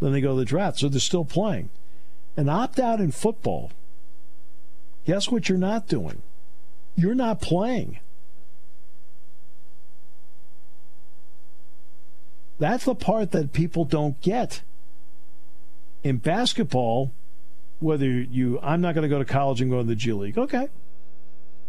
Then 0.00 0.12
they 0.12 0.20
go 0.20 0.34
to 0.34 0.40
the 0.40 0.44
draft. 0.44 0.78
So 0.78 0.88
they're 0.88 1.00
still 1.00 1.24
playing. 1.24 1.70
An 2.36 2.48
opt 2.48 2.80
out 2.80 3.00
in 3.00 3.12
football, 3.12 3.70
guess 5.04 5.30
what 5.30 5.48
you're 5.48 5.58
not 5.58 5.86
doing? 5.86 6.22
You're 6.96 7.14
not 7.14 7.40
playing. 7.40 7.98
That's 12.58 12.84
the 12.84 12.94
part 12.94 13.32
that 13.32 13.52
people 13.52 13.84
don't 13.84 14.20
get. 14.20 14.62
In 16.02 16.18
basketball, 16.18 17.12
whether 17.80 18.06
you, 18.06 18.60
I'm 18.62 18.80
not 18.80 18.94
going 18.94 19.02
to 19.02 19.08
go 19.08 19.18
to 19.18 19.24
college 19.24 19.60
and 19.60 19.70
go 19.70 19.78
to 19.78 19.84
the 19.84 19.96
G 19.96 20.12
League. 20.12 20.38
Okay. 20.38 20.68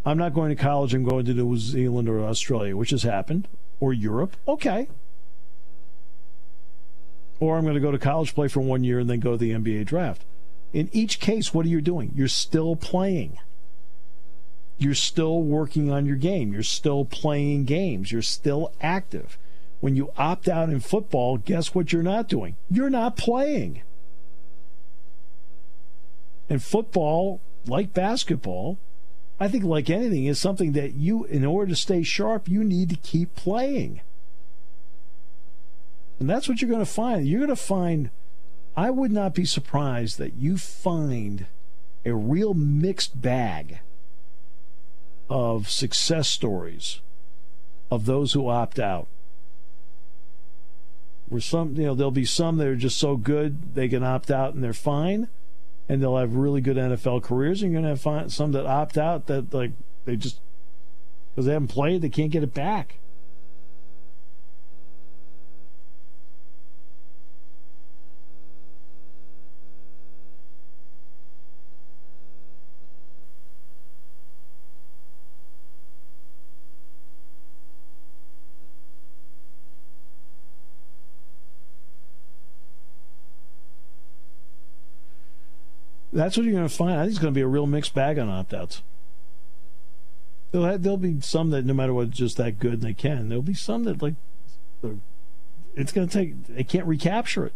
I'm 0.05 0.17
not 0.17 0.33
going 0.33 0.49
to 0.49 0.61
college 0.61 0.93
and 0.93 1.07
going 1.07 1.25
to 1.25 1.33
New 1.33 1.57
Zealand 1.57 2.07
or 2.07 2.23
Australia, 2.23 2.77
which 2.77 2.91
has 2.91 3.03
happened, 3.03 3.47
or 3.79 3.93
Europe. 3.93 4.37
Okay 4.47 4.87
or 7.39 7.57
I'm 7.57 7.63
going 7.63 7.75
to 7.75 7.81
go 7.81 7.91
to 7.91 7.99
college, 7.99 8.33
play 8.33 8.47
for 8.47 8.61
one 8.61 8.83
year, 8.83 8.99
and 8.99 9.09
then 9.09 9.19
go 9.19 9.31
to 9.31 9.37
the 9.37 9.51
NBA 9.51 9.85
draft. 9.85 10.25
In 10.73 10.89
each 10.91 11.19
case, 11.19 11.53
what 11.53 11.65
are 11.65 11.69
you 11.69 11.81
doing? 11.81 12.11
You're 12.15 12.27
still 12.27 12.75
playing. 12.75 13.37
You're 14.77 14.93
still 14.93 15.41
working 15.41 15.91
on 15.91 16.05
your 16.05 16.17
game. 16.17 16.51
You're 16.51 16.63
still 16.63 17.05
playing 17.05 17.65
games. 17.65 18.11
You're 18.11 18.21
still 18.21 18.73
active. 18.81 19.37
When 19.79 19.95
you 19.95 20.11
opt 20.17 20.47
out 20.47 20.69
in 20.69 20.79
football, 20.79 21.37
guess 21.37 21.73
what 21.73 21.93
you're 21.93 22.03
not 22.03 22.27
doing? 22.27 22.55
You're 22.69 22.89
not 22.89 23.15
playing. 23.15 23.83
And 26.49 26.61
football, 26.61 27.41
like 27.65 27.93
basketball, 27.93 28.77
I 29.39 29.47
think 29.47 29.63
like 29.63 29.89
anything, 29.89 30.25
is 30.25 30.39
something 30.39 30.73
that 30.73 30.93
you, 30.93 31.25
in 31.25 31.45
order 31.45 31.69
to 31.69 31.75
stay 31.75 32.03
sharp, 32.03 32.47
you 32.47 32.63
need 32.63 32.89
to 32.89 32.95
keep 32.95 33.35
playing. 33.35 34.01
And 36.25 36.29
that's 36.31 36.49
what 36.49 36.59
you're 36.59 36.71
going 36.71 36.83
to 36.83 36.91
find. 36.91 37.27
You're 37.27 37.41
going 37.41 37.49
to 37.49 37.55
find, 37.55 38.09
I 38.75 38.89
would 38.89 39.11
not 39.11 39.35
be 39.35 39.45
surprised 39.45 40.17
that 40.17 40.33
you 40.33 40.57
find 40.57 41.45
a 42.03 42.15
real 42.15 42.55
mixed 42.55 43.21
bag 43.21 43.77
of 45.29 45.69
success 45.69 46.27
stories 46.27 46.99
of 47.91 48.07
those 48.07 48.33
who 48.33 48.49
opt 48.49 48.79
out. 48.79 49.05
Where 51.29 51.39
some, 51.39 51.75
you 51.75 51.83
know, 51.83 51.93
there'll 51.93 52.09
be 52.09 52.25
some 52.25 52.57
that 52.57 52.69
are 52.69 52.75
just 52.75 52.97
so 52.97 53.17
good 53.17 53.75
they 53.75 53.87
can 53.87 54.03
opt 54.03 54.31
out 54.31 54.55
and 54.55 54.63
they're 54.63 54.73
fine, 54.73 55.27
and 55.87 56.01
they'll 56.01 56.17
have 56.17 56.33
really 56.33 56.59
good 56.59 56.77
NFL 56.77 57.21
careers. 57.21 57.61
And 57.61 57.71
you're 57.71 57.83
going 57.83 57.95
to 57.95 58.03
have 58.03 58.31
some 58.31 58.51
that 58.53 58.65
opt 58.65 58.97
out 58.97 59.27
that 59.27 59.53
like 59.53 59.73
they 60.05 60.15
just 60.15 60.39
because 61.35 61.45
they 61.45 61.53
haven't 61.53 61.67
played, 61.67 62.01
they 62.01 62.09
can't 62.09 62.31
get 62.31 62.41
it 62.41 62.55
back. 62.55 62.95
That's 86.15 86.37
what 86.37 86.45
you're 86.45 86.55
going 86.55 86.67
to 86.67 86.73
find. 86.73 86.93
I 86.93 87.01
think 87.01 87.11
it's 87.11 87.19
going 87.19 87.33
to 87.33 87.37
be 87.37 87.41
a 87.41 87.47
real 87.47 87.67
mixed 87.67 87.93
bag 87.93 88.17
on 88.17 88.29
opt 88.29 88.53
outs. 88.53 88.81
There'll, 90.51 90.77
there'll 90.77 90.97
be 90.97 91.19
some 91.19 91.49
that, 91.49 91.65
no 91.65 91.73
matter 91.73 91.93
what, 91.93 92.09
just 92.09 92.37
that 92.37 92.57
good 92.57 92.73
and 92.73 92.81
they 92.81 92.93
can. 92.93 93.27
There'll 93.27 93.41
be 93.41 93.53
some 93.53 93.83
that, 93.83 94.01
like, 94.01 94.13
it's 95.75 95.91
going 95.91 96.07
to 96.07 96.17
take, 96.17 96.47
they 96.47 96.63
can't 96.63 96.85
recapture 96.85 97.45
it. 97.45 97.53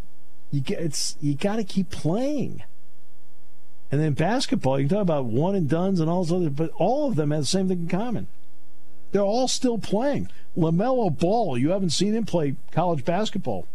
You 0.52 0.60
get, 0.60 0.80
it's 0.80 1.16
you 1.22 1.36
got 1.36 1.56
to 1.56 1.64
keep 1.64 1.90
playing. 1.90 2.64
And 3.92 4.02
then 4.02 4.14
basketball, 4.14 4.78
you 4.78 4.88
can 4.88 4.98
talk 4.98 5.04
about 5.04 5.26
one 5.26 5.56
and 5.56 5.70
duns 5.70 6.02
and 6.02 6.10
all 6.10 6.26
those 6.26 6.34
other, 6.34 6.50
but 6.50 6.72
all 6.76 7.08
of 7.08 7.16
them 7.16 7.32
have 7.32 7.42
the 7.42 7.48
same 7.48 7.70
thing 7.70 7.80
in 7.80 7.88
common. 7.88 8.28
They're 9.14 9.22
all 9.22 9.48
still 9.48 9.78
playing. 9.78 10.30
LaMelo 10.58 11.18
Ball, 11.18 11.58
you 11.58 11.70
haven't 11.70 11.92
seen 11.92 12.14
him 12.14 12.26
play 12.26 12.56
college 12.74 13.06
basketball. 13.06 13.68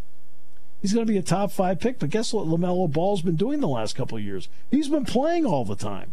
He's 0.85 0.93
going 0.93 1.07
to 1.07 1.11
be 1.11 1.17
a 1.17 1.23
top 1.23 1.51
five 1.51 1.81
pick. 1.81 1.99
But 1.99 2.11
guess 2.11 2.35
what 2.35 2.47
LaMelo 2.47 2.93
Ball's 2.93 3.23
been 3.23 3.37
doing 3.37 3.61
the 3.61 3.67
last 3.67 3.97
couple 3.97 4.19
of 4.19 4.23
years? 4.23 4.51
He's 4.71 4.87
been 4.87 5.07
playing 5.07 5.47
all 5.47 5.65
the 5.65 5.75
time. 5.75 6.13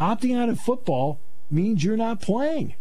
Opting 0.00 0.34
out 0.34 0.48
of 0.48 0.58
football 0.58 1.20
means 1.50 1.84
you're 1.84 1.98
not 1.98 2.22
playing. 2.22 2.74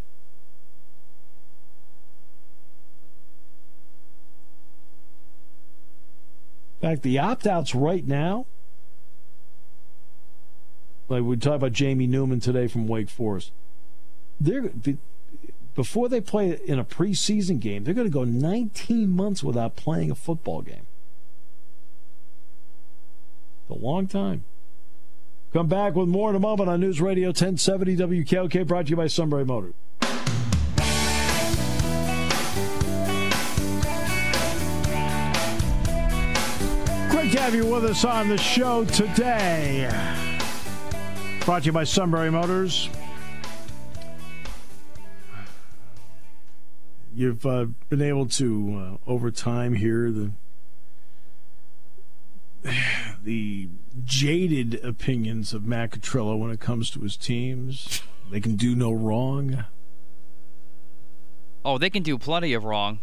In 6.82 6.90
fact, 6.90 7.02
the 7.02 7.20
opt 7.20 7.46
outs 7.46 7.76
right 7.76 8.08
now, 8.08 8.46
like 11.10 11.24
we 11.24 11.36
talked 11.36 11.58
about 11.58 11.74
Jamie 11.74 12.08
Newman 12.08 12.40
today 12.40 12.68
from 12.68 12.88
Wake 12.88 13.10
Forest, 13.10 13.52
they're 14.40 14.72
before 15.80 16.10
they 16.10 16.20
play 16.20 16.60
in 16.66 16.78
a 16.78 16.84
preseason 16.84 17.58
game, 17.58 17.86
they're 17.86 17.94
going 17.94 18.06
to 18.06 18.12
go 18.12 18.26
19 18.26 19.10
months 19.10 19.42
without 19.42 19.78
playing 19.78 20.12
a 20.12 20.16
football 20.16 20.62
game. 20.62 20.86
It's 23.62 23.80
a 23.82 23.82
long 23.82 24.06
time. 24.06 24.44
Come 25.54 25.68
back 25.68 25.96
with 25.96 26.10
more 26.10 26.32
in 26.32 26.36
a 26.36 26.40
moment 26.40 26.70
on 26.70 26.82
News 26.82 27.00
Radio 27.00 27.30
1070 27.30 27.96
WKOK, 27.96 28.68
brought 28.68 28.88
to 28.88 28.90
you 28.90 28.98
by 28.98 29.08
Sunbury 29.08 29.46
Motors. 29.46 29.74
Great 37.10 37.32
to 37.32 37.40
have 37.40 37.56
you 37.56 37.66
with 37.66 37.86
us 37.86 38.04
on 38.04 38.28
the 38.28 38.38
show 38.38 38.84
today. 38.84 39.90
Brought 41.46 41.62
to 41.62 41.68
you 41.68 41.72
by 41.72 41.86
Sunbury 41.86 42.32
Motors. 42.32 42.90
You've 47.20 47.46
uh, 47.46 47.66
been 47.90 48.02
able 48.02 48.28
to 48.28 48.98
uh, 49.06 49.12
over 49.12 49.30
time 49.30 49.74
hear 49.74 50.10
the 50.10 50.32
the 53.26 53.68
jaded 54.06 54.76
opinions 54.86 55.54
of 55.54 55.66
Matt 55.66 55.92
Catrillo 55.92 56.40
when 56.40 56.50
it 56.50 56.62
comes 56.62 56.90
to 56.92 57.02
his 57.02 57.18
teams. 57.18 58.02
They 58.32 58.40
can 58.40 58.56
do 58.56 58.74
no 58.74 58.94
wrong. 58.94 59.66
Oh, 61.66 61.78
they 61.78 61.90
can 61.90 62.04
do 62.04 62.18
plenty 62.18 62.54
of 62.54 62.64
wrong. 62.64 63.00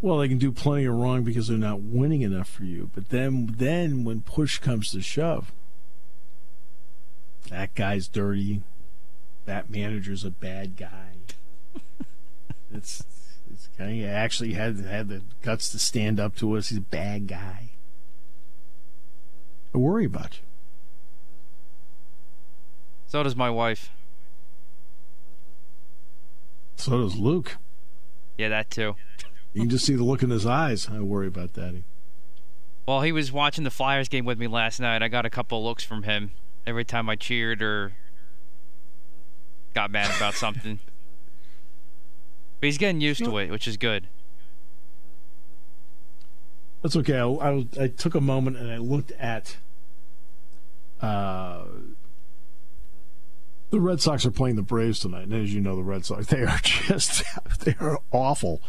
Well, 0.00 0.18
they 0.18 0.28
can 0.28 0.38
do 0.38 0.52
plenty 0.52 0.84
of 0.84 0.94
wrong 0.94 1.24
because 1.24 1.48
they're 1.48 1.58
not 1.58 1.80
winning 1.80 2.22
enough 2.22 2.48
for 2.48 2.62
you. 2.62 2.92
But 2.94 3.08
then, 3.08 3.56
then 3.58 4.04
when 4.04 4.20
push 4.20 4.60
comes 4.60 4.92
to 4.92 5.00
shove, 5.00 5.50
that 7.50 7.74
guy's 7.74 8.06
dirty. 8.06 8.62
That 9.46 9.68
manager's 9.68 10.24
a 10.24 10.30
bad 10.30 10.76
guy. 10.76 11.08
It's 12.72 13.02
it's 13.50 13.68
kind 13.78 14.02
of 14.02 14.10
actually 14.10 14.54
had 14.54 14.78
had 14.80 15.08
the 15.08 15.22
guts 15.42 15.70
to 15.70 15.78
stand 15.78 16.20
up 16.20 16.36
to 16.36 16.56
us. 16.56 16.68
He's 16.68 16.78
a 16.78 16.82
bad 16.82 17.26
guy. 17.26 17.70
I 19.74 19.78
worry 19.78 20.04
about 20.04 20.38
you. 20.38 20.44
So 23.06 23.22
does 23.22 23.36
my 23.36 23.50
wife. 23.50 23.90
So 26.76 27.02
does 27.02 27.16
Luke. 27.16 27.56
Yeah, 28.36 28.48
that 28.48 28.70
too. 28.70 28.96
You 29.54 29.62
can 29.62 29.70
just 29.70 29.86
see 29.86 29.94
the 29.94 30.04
look 30.04 30.22
in 30.22 30.28
his 30.28 30.44
eyes. 30.44 30.88
I 30.92 31.00
worry 31.00 31.26
about 31.26 31.54
Daddy. 31.54 31.82
Well, 32.86 33.00
he 33.00 33.12
was 33.12 33.32
watching 33.32 33.64
the 33.64 33.70
Flyers 33.70 34.08
game 34.08 34.26
with 34.26 34.38
me 34.38 34.46
last 34.46 34.78
night. 34.78 35.02
I 35.02 35.08
got 35.08 35.24
a 35.24 35.30
couple 35.30 35.64
looks 35.64 35.82
from 35.82 36.02
him 36.02 36.32
every 36.66 36.84
time 36.84 37.08
I 37.08 37.16
cheered 37.16 37.62
or 37.62 37.94
got 39.74 39.90
mad 39.90 40.14
about 40.16 40.34
something. 40.34 40.80
But 42.60 42.66
he's 42.66 42.78
getting 42.78 43.00
used 43.00 43.24
to 43.24 43.38
it, 43.38 43.50
which 43.50 43.68
is 43.68 43.76
good. 43.76 44.08
That's 46.82 46.96
okay. 46.96 47.18
I, 47.18 47.26
I, 47.26 47.66
I 47.84 47.88
took 47.88 48.14
a 48.14 48.20
moment 48.20 48.56
and 48.56 48.70
I 48.70 48.78
looked 48.78 49.12
at 49.12 49.56
uh, 51.00 51.64
the 53.70 53.80
Red 53.80 54.00
Sox 54.00 54.24
are 54.24 54.30
playing 54.30 54.56
the 54.56 54.62
Braves 54.62 55.00
tonight, 55.00 55.24
and 55.24 55.34
as 55.34 55.54
you 55.54 55.60
know, 55.60 55.76
the 55.76 55.82
Red 55.82 56.04
Sox 56.04 56.26
they 56.26 56.42
are 56.42 56.58
just 56.62 57.22
they 57.60 57.74
are 57.80 57.98
awful. 58.10 58.60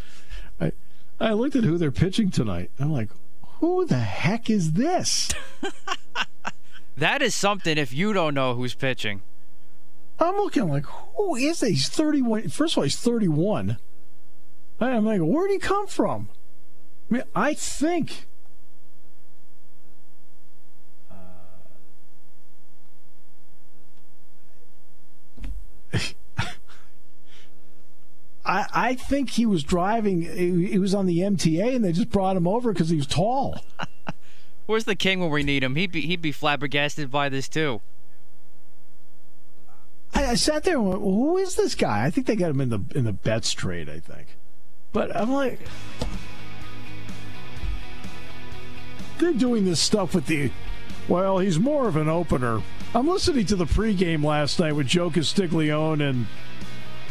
I 0.59 0.71
I 1.19 1.33
looked 1.33 1.55
at 1.55 1.63
who 1.63 1.77
they're 1.77 1.91
pitching 1.91 2.29
tonight. 2.31 2.71
I'm 2.79 2.91
like, 2.91 3.09
who 3.59 3.85
the 3.85 3.99
heck 3.99 4.49
is 4.49 4.73
this? 4.73 5.29
that 6.97 7.21
is 7.21 7.33
something 7.35 7.77
if 7.77 7.93
you 7.93 8.13
don't 8.13 8.33
know 8.33 8.55
who's 8.55 8.73
pitching. 8.75 9.21
I'm 10.19 10.35
looking 10.35 10.67
like, 10.67 10.85
who 10.85 11.35
is 11.35 11.61
that? 11.61 11.69
He's 11.69 11.87
31. 11.87 12.49
First 12.49 12.73
of 12.73 12.79
all, 12.79 12.83
he's 12.83 12.97
31. 12.97 13.77
I'm 14.81 15.05
like, 15.05 15.21
where'd 15.21 15.51
he 15.51 15.57
come 15.57 15.87
from? 15.87 16.29
I 17.09 17.13
mean, 17.13 17.23
I 17.35 17.53
think. 17.53 18.27
Uh, 21.09 21.15
I, 28.45 28.65
I 28.73 28.95
think 28.95 29.31
he 29.31 29.45
was 29.45 29.63
driving. 29.63 30.21
He, 30.23 30.67
he 30.67 30.79
was 30.79 30.93
on 30.93 31.05
the 31.05 31.19
MTA, 31.19 31.75
and 31.75 31.83
they 31.83 31.91
just 31.91 32.09
brought 32.09 32.37
him 32.37 32.47
over 32.47 32.71
because 32.73 32.89
he 32.89 32.97
was 32.97 33.07
tall. 33.07 33.59
Where's 34.65 34.85
the 34.85 34.95
king 34.95 35.19
when 35.19 35.31
we 35.31 35.43
need 35.43 35.63
him? 35.63 35.75
He'd 35.75 35.91
be 35.91 36.01
he'd 36.01 36.21
be 36.21 36.31
flabbergasted 36.31 37.09
by 37.09 37.27
this 37.29 37.49
too. 37.49 37.81
I, 40.31 40.35
sat 40.35 40.63
there 40.63 40.75
and 40.75 40.87
went, 40.87 41.01
well, 41.01 41.13
"Who 41.13 41.37
is 41.37 41.55
this 41.55 41.75
guy?" 41.75 42.05
I 42.05 42.09
think 42.09 42.27
they 42.27 42.35
got 42.35 42.51
him 42.51 42.61
in 42.61 42.69
the 42.69 42.79
in 42.95 43.03
the 43.05 43.13
Betts 43.13 43.51
trade. 43.51 43.89
I 43.89 43.99
think, 43.99 44.27
but 44.93 45.15
I'm 45.15 45.31
like, 45.31 45.59
they're 49.17 49.33
doing 49.33 49.65
this 49.65 49.79
stuff 49.79 50.15
with 50.15 50.27
the. 50.27 50.51
Well, 51.07 51.39
he's 51.39 51.59
more 51.59 51.87
of 51.87 51.95
an 51.95 52.07
opener. 52.07 52.61
I'm 52.93 53.07
listening 53.07 53.45
to 53.47 53.55
the 53.55 53.65
pregame 53.65 54.23
last 54.23 54.59
night 54.59 54.75
with 54.75 54.87
Joe 54.87 55.09
Castiglione 55.09 56.01
and 56.01 56.27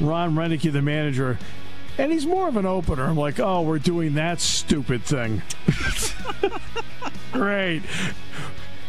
Ron 0.00 0.34
Roenicke, 0.34 0.72
the 0.72 0.82
manager, 0.82 1.38
and 1.98 2.12
he's 2.12 2.26
more 2.26 2.48
of 2.48 2.56
an 2.56 2.66
opener. 2.66 3.04
I'm 3.04 3.16
like, 3.16 3.40
oh, 3.40 3.62
we're 3.62 3.78
doing 3.78 4.14
that 4.14 4.40
stupid 4.40 5.02
thing. 5.02 5.42
Great. 7.32 7.82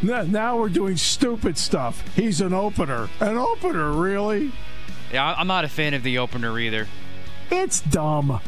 Now 0.02 0.58
we're 0.58 0.70
doing 0.70 0.96
stupid 0.98 1.58
stuff. 1.58 2.04
He's 2.16 2.40
an 2.42 2.54
opener. 2.54 3.10
An 3.20 3.38
opener, 3.38 3.92
really? 3.92 4.52
Yeah, 5.12 5.34
I'm 5.38 5.48
not 5.48 5.66
a 5.66 5.68
fan 5.68 5.94
of 5.94 6.04
the 6.04 6.20
opener 6.20 6.58
either. 6.60 6.88
It's 7.52 7.82
dumb. 7.82 8.40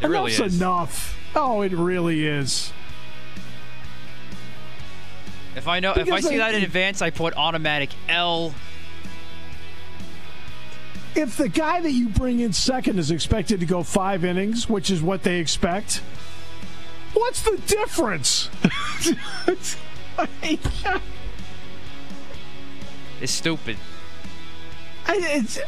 It 0.00 0.06
really 0.06 0.32
Enough's 0.32 0.40
is. 0.54 0.60
enough. 0.60 1.18
Oh, 1.34 1.60
it 1.62 1.72
really 1.72 2.26
is. 2.26 2.72
If 5.56 5.66
I 5.66 5.80
know, 5.80 5.92
if 5.94 6.10
I 6.10 6.20
see 6.20 6.36
I- 6.36 6.38
that 6.38 6.54
in 6.54 6.62
advance, 6.62 7.02
I 7.02 7.10
put 7.10 7.36
automatic 7.36 7.90
L. 8.08 8.54
If 11.16 11.36
the 11.36 11.48
guy 11.48 11.80
that 11.80 11.90
you 11.90 12.08
bring 12.08 12.40
in 12.40 12.52
second 12.52 12.98
is 12.98 13.10
expected 13.10 13.58
to 13.60 13.66
go 13.66 13.82
five 13.82 14.24
innings, 14.24 14.68
which 14.68 14.88
is 14.88 15.02
what 15.02 15.24
they 15.24 15.40
expect, 15.40 16.00
what's 17.12 17.42
the 17.42 17.60
difference? 17.66 18.48
It's 23.20 23.32
stupid. 23.32 23.76
I, 25.06 25.18
it's, 25.20 25.58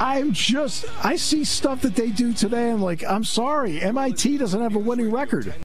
I'm 0.00 0.32
just, 0.32 0.86
I 1.04 1.16
see 1.16 1.44
stuff 1.44 1.82
that 1.82 1.94
they 1.94 2.10
do 2.10 2.32
today. 2.32 2.70
I'm 2.70 2.80
like, 2.80 3.04
I'm 3.04 3.24
sorry, 3.24 3.80
MIT 3.82 4.38
doesn't 4.38 4.60
have 4.60 4.74
a 4.74 4.78
winning 4.78 5.10
record. 5.10 5.52